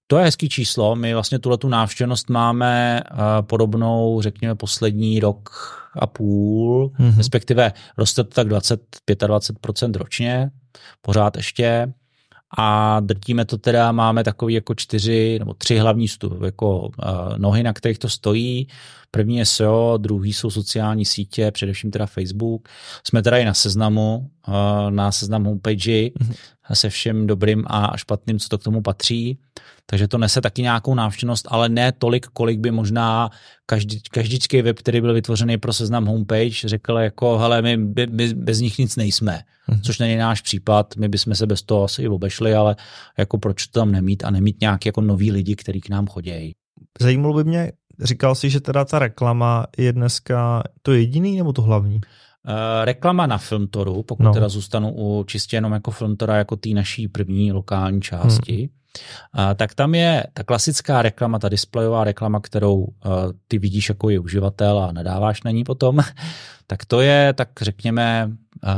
To 0.08 0.18
je 0.18 0.24
hezký 0.24 0.50
číslo. 0.50 0.96
My 0.96 1.14
vlastně 1.14 1.40
tuhle 1.40 1.58
tu 1.58 1.68
návštěvnost 1.68 2.30
máme 2.30 3.02
uh, 3.12 3.18
podobnou, 3.42 4.22
řekněme, 4.22 4.56
poslední 4.56 5.20
rok 5.20 5.50
a 6.00 6.08
půl, 6.08 6.88
mm-hmm. 6.88 7.18
respektive 7.18 7.74
roste 7.98 8.24
to 8.24 8.30
tak 8.30 8.48
20-25% 8.48 9.94
ročně, 9.96 10.52
pořád 11.02 11.38
ještě 11.38 11.94
a 12.58 13.00
drtíme 13.00 13.46
to 13.46 13.58
teda, 13.58 13.92
máme 13.92 14.24
takový 14.24 14.54
jako 14.54 14.76
čtyři 14.76 15.40
nebo 15.40 15.54
tři 15.54 15.78
hlavní 15.78 16.08
stup, 16.08 16.42
jako 16.42 16.80
uh, 16.80 16.90
nohy, 17.38 17.64
na 17.64 17.74
kterých 17.74 18.00
to 18.00 18.10
stojí. 18.10 18.68
První 19.12 19.38
je 19.38 19.46
SEO, 19.46 19.98
druhý 19.98 20.34
jsou 20.34 20.50
sociální 20.50 21.06
sítě, 21.06 21.52
především 21.52 21.92
teda 21.92 22.06
Facebook. 22.06 22.70
Jsme 23.04 23.24
teda 23.24 23.38
i 23.38 23.46
na 23.46 23.54
seznamu, 23.54 24.30
uh, 24.48 24.54
na 24.90 25.12
seznam 25.12 25.44
homepage 25.44 26.10
mm-hmm. 26.10 26.36
se 26.74 26.90
všem 26.90 27.28
dobrým 27.28 27.64
a 27.68 27.98
špatným, 27.98 28.40
co 28.40 28.50
to 28.50 28.58
k 28.58 28.64
tomu 28.64 28.82
patří. 28.82 29.40
Takže 29.86 30.08
to 30.08 30.18
nese 30.18 30.42
taky 30.42 30.62
nějakou 30.62 30.96
návštěvnost, 30.96 31.48
ale 31.50 31.70
ne 31.70 31.92
tolik, 31.92 32.28
kolik 32.28 32.60
by 32.60 32.72
možná 32.72 33.30
každý, 33.66 34.02
každičký 34.12 34.62
web, 34.62 34.80
který 34.80 35.02
byl 35.02 35.14
vytvořený 35.14 35.58
pro 35.58 35.74
seznam 35.74 36.06
homepage, 36.06 36.68
řekl 36.68 36.94
jako, 36.94 37.38
hele, 37.38 37.62
my, 37.62 37.78
my 38.10 38.34
bez 38.34 38.60
nich 38.60 38.78
nic 38.78 38.96
nejsme, 38.96 39.42
mm-hmm. 39.70 39.82
což 39.82 40.00
není 40.00 40.16
náš 40.16 40.42
případ, 40.42 40.96
my 40.96 41.10
bychom 41.10 41.36
se 41.36 41.48
bez 41.48 41.62
toho 41.62 41.84
asi 41.84 42.02
i 42.02 42.08
obešli, 42.08 42.54
ale 42.54 42.76
jako 43.18 43.38
proč 43.38 43.68
to 43.68 43.80
tam 43.80 43.92
nemít 43.92 44.24
a 44.24 44.30
nemít 44.30 44.62
nějaký 44.62 44.90
jako 44.90 45.02
nový 45.02 45.32
lidi, 45.32 45.56
kteří 45.56 45.82
k 45.82 45.90
nám 45.90 46.08
chodí. 46.08 46.56
Zajímalo 47.00 47.34
by 47.34 47.44
mě, 47.44 47.72
říkal 48.00 48.36
jsi, 48.36 48.50
že 48.50 48.60
teda 48.60 48.86
ta 48.86 49.00
reklama 49.00 49.66
je 49.78 49.94
dneska 49.94 50.64
to 50.82 50.94
jediný 50.94 51.38
nebo 51.38 51.54
to 51.54 51.62
hlavní? 51.62 51.96
Uh, 51.96 52.52
reklama 52.84 53.26
na 53.28 53.38
Filmtoru, 53.38 54.04
pokud 54.04 54.24
no. 54.24 54.34
teda 54.34 54.50
zůstanu 54.50 54.94
u 54.96 55.24
čistě 55.24 55.58
jenom 55.58 55.74
jako 55.74 55.92
Filmtora, 55.92 56.38
jako 56.38 56.56
té 56.56 56.70
naší 56.70 57.08
první 57.08 57.52
lokální 57.52 58.02
části, 58.02 58.58
hmm 58.58 58.70
tak 59.56 59.74
tam 59.74 59.96
je 59.96 60.24
ta 60.34 60.44
klasická 60.44 61.02
reklama, 61.02 61.40
ta 61.40 61.50
displejová 61.50 62.04
reklama, 62.04 62.40
kterou 62.40 62.88
ty 63.48 63.60
vidíš 63.60 63.90
jako 63.90 64.10
je 64.10 64.20
uživatel 64.20 64.80
a 64.80 64.92
nadáváš 64.92 65.44
na 65.44 65.52
ní 65.52 65.64
potom, 65.64 66.00
tak 66.68 66.86
to 66.86 67.02
je, 67.02 67.34
tak 67.34 67.50
řekněme, 67.62 68.32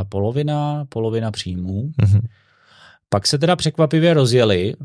polovina, 0.10 0.86
polovina 0.89 1.32
příjmů. 1.32 1.91
Mm-hmm. 2.02 2.21
Pak 3.13 3.28
se 3.28 3.38
teda 3.38 3.56
překvapivě 3.56 4.13
rozjeli, 4.13 4.76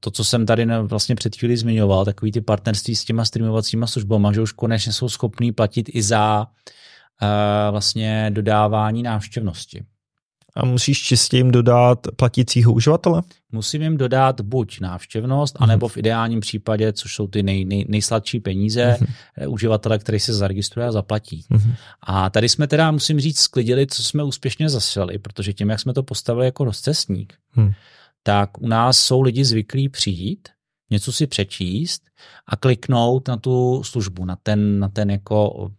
to, 0.00 0.10
co 0.10 0.24
jsem 0.24 0.46
tady 0.46 0.66
vlastně 0.82 1.14
před 1.14 1.36
chvíli 1.36 1.56
zmiňoval, 1.56 2.04
takový 2.04 2.32
ty 2.32 2.40
partnerství 2.40 2.96
s 2.96 3.04
těma 3.04 3.24
streamovacíma 3.24 3.86
službama, 3.86 4.32
že 4.32 4.40
už 4.40 4.52
konečně 4.52 4.92
jsou 4.92 5.08
schopní 5.08 5.52
platit 5.52 5.90
i 5.92 6.02
za 6.02 6.46
vlastně 7.70 8.30
dodávání 8.34 9.02
návštěvnosti. 9.02 9.84
A 10.56 10.64
musíš 10.64 11.02
čistě 11.02 11.36
jim 11.36 11.50
dodat 11.50 11.98
platícího 12.16 12.72
uživatele? 12.72 13.22
Musím 13.52 13.82
jim 13.82 13.96
dodat 13.96 14.40
buď 14.40 14.80
návštěvnost, 14.80 15.54
mm-hmm. 15.54 15.62
anebo 15.62 15.88
v 15.88 15.96
ideálním 15.96 16.40
případě, 16.40 16.92
což 16.92 17.14
jsou 17.14 17.26
ty 17.26 17.42
nej, 17.42 17.64
nej, 17.64 17.84
nejsladší 17.88 18.40
peníze, 18.40 18.96
mm-hmm. 19.00 19.50
uživatele, 19.50 19.98
který 19.98 20.20
se 20.20 20.34
zaregistruje 20.34 20.86
a 20.86 20.92
zaplatí. 20.92 21.44
Mm-hmm. 21.50 21.74
A 22.02 22.30
tady 22.30 22.48
jsme 22.48 22.66
teda, 22.66 22.90
musím 22.90 23.20
říct, 23.20 23.38
sklidili, 23.38 23.86
co 23.86 24.02
jsme 24.02 24.22
úspěšně 24.22 24.68
zaseli, 24.68 25.18
protože 25.18 25.52
tím, 25.52 25.70
jak 25.70 25.80
jsme 25.80 25.94
to 25.94 26.02
postavili 26.02 26.46
jako 26.46 26.64
rozcestník, 26.64 27.34
mm. 27.56 27.72
tak 28.22 28.58
u 28.58 28.68
nás 28.68 28.98
jsou 28.98 29.20
lidi 29.20 29.44
zvyklí 29.44 29.88
přijít, 29.88 30.48
něco 30.90 31.12
si 31.12 31.26
přečíst 31.26 32.02
a 32.46 32.56
kliknout 32.56 33.28
na 33.28 33.36
tu 33.36 33.82
službu, 33.84 34.24
na 34.24 34.36
ten, 34.42 34.78
na 34.78 34.88
ten 34.88 35.10
jako 35.10 35.70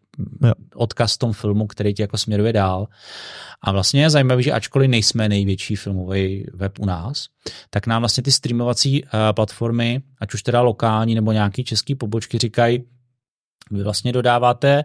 odkaz 0.75 1.17
tom 1.17 1.34
filmu, 1.34 1.67
který 1.67 1.93
tě 1.93 2.04
jako 2.04 2.17
směruje 2.17 2.54
dál. 2.54 2.88
A 3.62 3.71
vlastně 3.71 4.01
je 4.01 4.10
zajímavé, 4.10 4.41
že 4.41 4.51
ačkoliv 4.51 4.89
nejsme 4.89 5.30
největší 5.30 5.75
filmový 5.75 6.45
web 6.54 6.80
u 6.80 6.86
nás, 6.86 7.28
tak 7.69 7.88
nám 7.88 8.01
vlastně 8.01 8.23
ty 8.23 8.32
streamovací 8.32 9.04
uh, 9.04 9.10
platformy, 9.32 10.01
ať 10.21 10.34
už 10.34 10.43
teda 10.43 10.62
lokální 10.62 11.15
nebo 11.15 11.32
nějaký 11.32 11.63
český 11.63 11.95
pobočky, 11.95 12.38
říkají, 12.38 12.84
vy 13.71 13.84
vlastně 13.84 14.12
dodáváte 14.12 14.84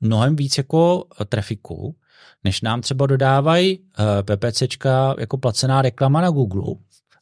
mnohem 0.00 0.36
víc 0.36 0.58
jako 0.58 1.04
eh, 1.20 1.24
trafiku, 1.24 1.96
než 2.44 2.60
nám 2.60 2.80
třeba 2.80 3.06
dodávají 3.06 3.78
uh, 3.78 4.04
PPCčka 4.22 5.14
jako 5.18 5.38
placená 5.38 5.82
reklama 5.82 6.20
na 6.20 6.30
Google 6.30 6.74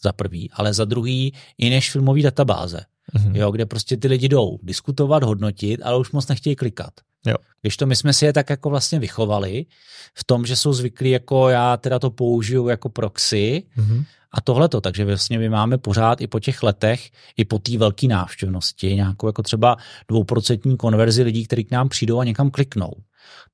za 0.03 0.12
prvý, 0.12 0.51
ale 0.53 0.75
za 0.75 0.85
druhý 0.85 1.35
i 1.59 1.71
než 1.71 1.90
filmový 1.90 2.23
databáze, 2.23 2.81
mm-hmm. 3.14 3.37
jo, 3.37 3.51
kde 3.51 3.66
prostě 3.66 3.97
ty 3.97 4.09
lidi 4.09 4.29
jdou 4.29 4.59
diskutovat, 4.62 5.23
hodnotit, 5.23 5.81
ale 5.85 5.99
už 5.99 6.12
moc 6.12 6.29
nechtějí 6.29 6.57
klikat. 6.57 6.92
Jo. 7.27 7.37
Když 7.62 7.77
to 7.77 7.87
my 7.87 7.97
jsme 7.97 8.12
si 8.12 8.25
je 8.25 8.33
tak 8.33 8.51
jako 8.51 8.71
vlastně 8.71 8.99
vychovali 8.99 9.66
v 10.14 10.25
tom, 10.25 10.47
že 10.47 10.57
jsou 10.57 10.73
zvyklí 10.73 11.11
jako 11.11 11.49
já 11.49 11.77
teda 11.77 11.99
to 11.99 12.11
použiju 12.11 12.69
jako 12.69 12.88
proxy 12.88 13.62
mm-hmm. 13.77 14.05
a 14.33 14.40
tohleto, 14.40 14.81
takže 14.81 15.05
vlastně 15.05 15.38
my 15.38 15.49
máme 15.49 15.79
pořád 15.79 16.21
i 16.21 16.27
po 16.27 16.40
těch 16.40 16.62
letech, 16.62 17.11
i 17.37 17.45
po 17.45 17.59
té 17.59 17.79
velké 17.79 18.07
návštěvnosti 18.07 18.95
nějakou 18.95 19.27
jako 19.27 19.42
třeba 19.42 19.77
dvouprocentní 20.09 20.77
konverzi 20.77 21.23
lidí, 21.23 21.47
kteří 21.47 21.64
k 21.64 21.71
nám 21.71 21.88
přijdou 21.88 22.19
a 22.19 22.25
někam 22.25 22.51
kliknou. 22.51 22.92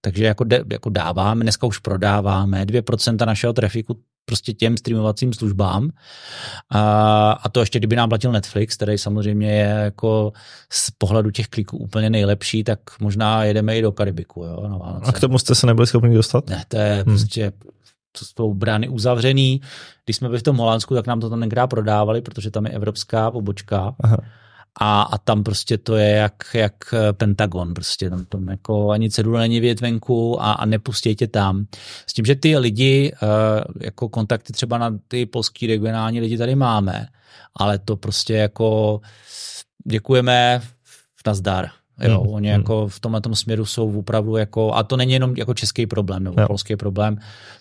Takže 0.00 0.24
jako, 0.24 0.44
de, 0.44 0.64
jako 0.72 0.90
dáváme, 0.90 1.42
dneska 1.42 1.66
už 1.66 1.78
prodáváme 1.78 2.64
2% 2.64 3.26
našeho 3.26 3.52
trafiku 3.52 4.00
prostě 4.24 4.52
těm 4.52 4.76
streamovacím 4.76 5.32
službám. 5.32 5.90
A, 6.70 7.32
a 7.32 7.48
to 7.48 7.60
ještě, 7.60 7.78
kdyby 7.78 7.96
nám 7.96 8.08
platil 8.08 8.32
Netflix, 8.32 8.76
který 8.76 8.98
samozřejmě 8.98 9.52
je 9.52 9.68
jako 9.68 10.32
z 10.72 10.90
pohledu 10.90 11.30
těch 11.30 11.48
kliků 11.48 11.76
úplně 11.76 12.10
nejlepší, 12.10 12.64
tak 12.64 12.80
možná 13.00 13.44
jedeme 13.44 13.78
i 13.78 13.82
do 13.82 13.92
Karibiku. 13.92 14.44
Jo, 14.44 14.68
na 14.68 14.76
Vánoce. 14.76 15.06
A 15.06 15.12
k 15.12 15.20
tomu 15.20 15.38
jste 15.38 15.54
se 15.54 15.66
nebyli 15.66 15.86
schopni 15.86 16.14
dostat? 16.14 16.50
Ne, 16.50 16.64
to 16.68 16.76
je 16.76 16.94
hmm. 16.94 17.04
prostě 17.04 17.52
to 18.18 18.24
jsou 18.24 18.54
brány 18.54 18.88
uzavřený. 18.88 19.60
Když 20.04 20.16
jsme 20.16 20.28
byli 20.28 20.38
v 20.38 20.42
tom 20.42 20.56
Holandsku, 20.56 20.94
tak 20.94 21.06
nám 21.06 21.20
to 21.20 21.30
tam 21.30 21.40
tenkrát 21.40 21.66
prodávali, 21.66 22.20
protože 22.20 22.50
tam 22.50 22.66
je 22.66 22.72
evropská 22.72 23.30
pobočka. 23.30 23.94
Aha 24.04 24.16
a, 24.80 25.02
a 25.02 25.18
tam 25.18 25.42
prostě 25.42 25.78
to 25.78 25.96
je 25.96 26.08
jak, 26.10 26.34
jak 26.54 26.74
Pentagon, 27.12 27.74
prostě 27.74 28.10
tam, 28.10 28.24
tam 28.24 28.48
jako 28.48 28.90
ani 28.90 29.10
cedule 29.10 29.40
není 29.40 29.60
vědět 29.60 29.80
venku 29.80 30.42
a, 30.42 30.52
a 30.52 30.66
nepustí 30.66 31.16
tě 31.16 31.28
tam. 31.28 31.66
S 32.06 32.12
tím, 32.12 32.24
že 32.24 32.34
ty 32.34 32.58
lidi, 32.58 33.12
uh, 33.22 33.28
jako 33.80 34.08
kontakty 34.08 34.52
třeba 34.52 34.78
na 34.78 34.98
ty 35.08 35.26
polský 35.26 35.66
regionální 35.66 36.20
lidi 36.20 36.38
tady 36.38 36.54
máme, 36.54 37.06
ale 37.56 37.78
to 37.78 37.96
prostě 37.96 38.34
jako 38.34 39.00
děkujeme 39.86 40.62
nazdar. 41.26 41.70
Jo, 42.00 42.20
hmm. 42.20 42.32
oni 42.32 42.48
hmm. 42.48 42.60
jako 42.60 42.88
v 42.88 43.00
tomhle 43.00 43.20
tom 43.20 43.34
směru 43.34 43.64
jsou 43.64 43.98
opravdu 43.98 44.36
jako, 44.36 44.74
a 44.74 44.82
to 44.82 44.96
není 44.96 45.12
jenom 45.12 45.34
jako 45.36 45.54
český 45.54 45.86
problém 45.86 46.24
nebo 46.24 46.40
jo. 46.40 46.46
polský 46.46 46.76
problém, 46.76 47.18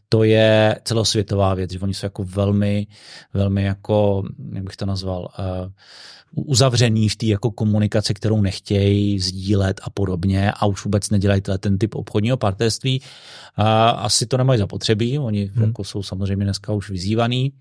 to 0.09 0.23
je 0.23 0.75
celosvětová 0.83 1.53
věc, 1.53 1.71
že 1.71 1.79
oni 1.79 1.93
jsou 1.93 2.05
jako 2.05 2.23
velmi, 2.23 2.87
velmi 3.33 3.63
jako, 3.63 4.23
jak 4.53 4.63
bych 4.63 4.77
to 4.77 4.85
nazval, 4.85 5.27
uh, 5.39 5.71
uzavřený 6.35 7.09
v 7.09 7.15
té 7.15 7.25
jako 7.25 7.51
komunikaci, 7.51 8.13
kterou 8.13 8.41
nechtějí 8.41 9.19
sdílet 9.19 9.81
a 9.83 9.89
podobně 9.89 10.51
a 10.51 10.65
už 10.65 10.85
vůbec 10.85 11.09
nedělají 11.09 11.41
ten 11.59 11.77
typ 11.77 11.95
obchodního 11.95 12.37
partnerství. 12.37 13.01
A 13.55 13.89
asi 13.89 14.25
to 14.25 14.37
nemají 14.37 14.59
zapotřebí, 14.59 15.19
oni 15.19 15.51
hmm. 15.53 15.63
jako 15.63 15.83
jsou 15.83 16.03
samozřejmě 16.03 16.45
dneska 16.45 16.73
už 16.73 16.89
vyzývaný, 16.89 17.53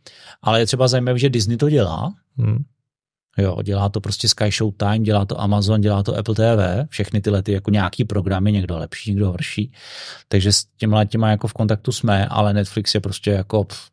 ale 0.42 0.60
je 0.60 0.66
třeba 0.66 0.88
zajímavé, 0.88 1.18
že 1.18 1.30
Disney 1.30 1.56
to 1.56 1.70
dělá. 1.70 2.12
Hmm. 2.36 2.64
Jo, 3.38 3.62
dělá 3.62 3.88
to 3.88 4.00
prostě 4.00 4.28
Sky 4.28 4.50
Showtime, 4.50 4.98
dělá 4.98 5.24
to 5.24 5.40
Amazon, 5.40 5.80
dělá 5.80 6.02
to 6.02 6.18
Apple 6.18 6.34
TV, 6.34 6.88
všechny 6.88 7.20
tyhle 7.20 7.42
ty 7.42 7.52
jako 7.52 7.70
nějaký 7.70 8.04
programy, 8.04 8.52
někdo 8.52 8.78
lepší, 8.78 9.10
někdo 9.10 9.30
horší. 9.30 9.72
Takže 10.28 10.52
s 10.52 10.64
těma 10.64 11.04
těma 11.04 11.30
jako 11.30 11.48
v 11.48 11.52
kontaktu 11.52 11.92
jsme, 11.92 12.26
ale 12.26 12.52
Netflix 12.52 12.94
je 12.94 13.00
prostě 13.00 13.30
jako 13.30 13.64
pff, 13.64 13.90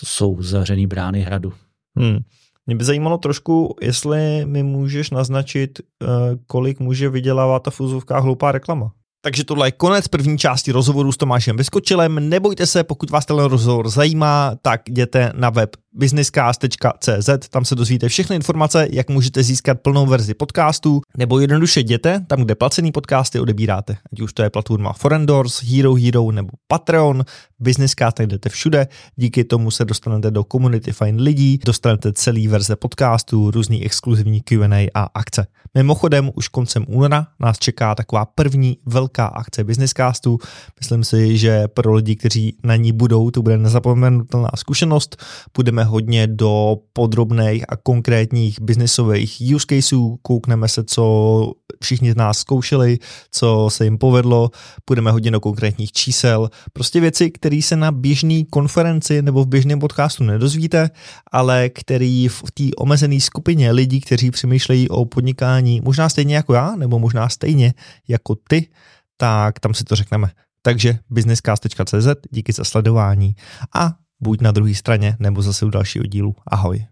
to 0.00 0.06
jsou 0.06 0.42
zavřený 0.42 0.86
brány 0.86 1.20
hradu. 1.20 1.52
Hmm. 1.96 2.18
Mě 2.66 2.76
by 2.76 2.84
zajímalo 2.84 3.18
trošku, 3.18 3.76
jestli 3.80 4.44
mi 4.44 4.62
můžeš 4.62 5.10
naznačit, 5.10 5.78
eh, 5.80 6.06
kolik 6.46 6.80
může 6.80 7.08
vydělávat 7.08 7.62
ta 7.62 7.70
fuzovka 7.70 8.18
hloupá 8.18 8.52
reklama. 8.52 8.92
Takže 9.22 9.44
tohle 9.44 9.68
je 9.68 9.72
konec 9.72 10.08
první 10.08 10.38
části 10.38 10.72
rozhovoru 10.72 11.12
s 11.12 11.16
Tomášem 11.16 11.56
Vyskočilem. 11.56 12.28
Nebojte 12.28 12.66
se, 12.66 12.84
pokud 12.84 13.10
vás 13.10 13.26
ten 13.26 13.36
rozhovor 13.36 13.88
zajímá, 13.88 14.56
tak 14.62 14.88
jděte 14.88 15.32
na 15.36 15.50
web 15.50 15.70
businesscast.cz, 15.92 17.48
tam 17.50 17.64
se 17.64 17.74
dozvíte 17.74 18.08
všechny 18.08 18.36
informace, 18.36 18.88
jak 18.90 19.08
můžete 19.08 19.42
získat 19.42 19.80
plnou 19.80 20.06
verzi 20.06 20.34
podcastu, 20.34 21.00
nebo 21.16 21.40
jednoduše 21.40 21.80
jděte 21.80 22.24
tam, 22.26 22.42
kde 22.42 22.54
placený 22.54 22.92
podcasty 22.92 23.40
odebíráte, 23.40 23.96
ať 24.12 24.20
už 24.20 24.32
to 24.32 24.42
je 24.42 24.50
platforma 24.50 24.92
Forendors, 24.92 25.62
Hero 25.62 25.94
Hero 25.94 26.30
nebo 26.30 26.50
Patreon, 26.68 27.24
Businesscast 27.58 28.18
najdete 28.18 28.48
všude, 28.48 28.88
díky 29.16 29.44
tomu 29.44 29.70
se 29.70 29.84
dostanete 29.84 30.30
do 30.30 30.44
komunity 30.44 30.92
fajn 30.92 31.20
lidí, 31.20 31.58
dostanete 31.66 32.12
celý 32.12 32.48
verze 32.48 32.76
podcastu, 32.76 33.50
různý 33.50 33.84
exkluzivní 33.84 34.40
Q&A 34.40 34.88
a 34.94 35.02
akce. 35.14 35.46
Mimochodem, 35.74 36.30
už 36.34 36.48
koncem 36.48 36.84
února 36.88 37.26
nás 37.40 37.58
čeká 37.58 37.94
taková 37.94 38.24
první 38.24 38.78
velká 38.86 39.26
akce 39.26 39.64
Businesscastu. 39.64 40.38
Myslím 40.80 41.04
si, 41.04 41.38
že 41.38 41.68
pro 41.68 41.94
lidi, 41.94 42.16
kteří 42.16 42.56
na 42.64 42.76
ní 42.76 42.92
budou, 42.92 43.30
to 43.30 43.42
bude 43.42 43.58
nezapomenutelná 43.58 44.50
zkušenost. 44.56 45.16
Budeme 45.56 45.79
hodně 45.84 46.26
do 46.26 46.76
podrobných 46.92 47.64
a 47.68 47.76
konkrétních 47.76 48.60
biznisových 48.60 49.42
use 49.54 49.66
caseů, 49.66 50.18
koukneme 50.22 50.68
se, 50.68 50.84
co 50.84 51.52
všichni 51.82 52.12
z 52.12 52.16
nás 52.16 52.38
zkoušeli, 52.38 52.98
co 53.30 53.68
se 53.70 53.84
jim 53.84 53.98
povedlo, 53.98 54.50
půjdeme 54.84 55.10
hodně 55.10 55.30
do 55.30 55.40
konkrétních 55.40 55.92
čísel, 55.92 56.50
prostě 56.72 57.00
věci, 57.00 57.30
které 57.30 57.62
se 57.62 57.76
na 57.76 57.92
běžné 57.92 58.42
konferenci 58.50 59.22
nebo 59.22 59.44
v 59.44 59.48
běžném 59.48 59.78
podcastu 59.78 60.24
nedozvíte, 60.24 60.90
ale 61.32 61.68
který 61.68 62.28
v 62.28 62.42
té 62.54 62.64
omezené 62.76 63.20
skupině 63.20 63.72
lidí, 63.72 64.00
kteří 64.00 64.30
přemýšlejí 64.30 64.88
o 64.88 65.04
podnikání, 65.04 65.80
možná 65.80 66.08
stejně 66.08 66.34
jako 66.34 66.54
já, 66.54 66.76
nebo 66.76 66.98
možná 66.98 67.28
stejně 67.28 67.74
jako 68.08 68.36
ty, 68.48 68.68
tak 69.16 69.60
tam 69.60 69.74
si 69.74 69.84
to 69.84 69.96
řekneme. 69.96 70.30
Takže 70.62 70.98
businesscast.cz, 71.10 72.06
díky 72.30 72.52
za 72.52 72.64
sledování. 72.64 73.34
A 73.74 73.94
buď 74.20 74.40
na 74.40 74.50
druhé 74.50 74.74
straně, 74.74 75.16
nebo 75.18 75.42
zase 75.42 75.66
u 75.66 75.70
dalšího 75.70 76.06
dílu. 76.06 76.36
Ahoj. 76.46 76.86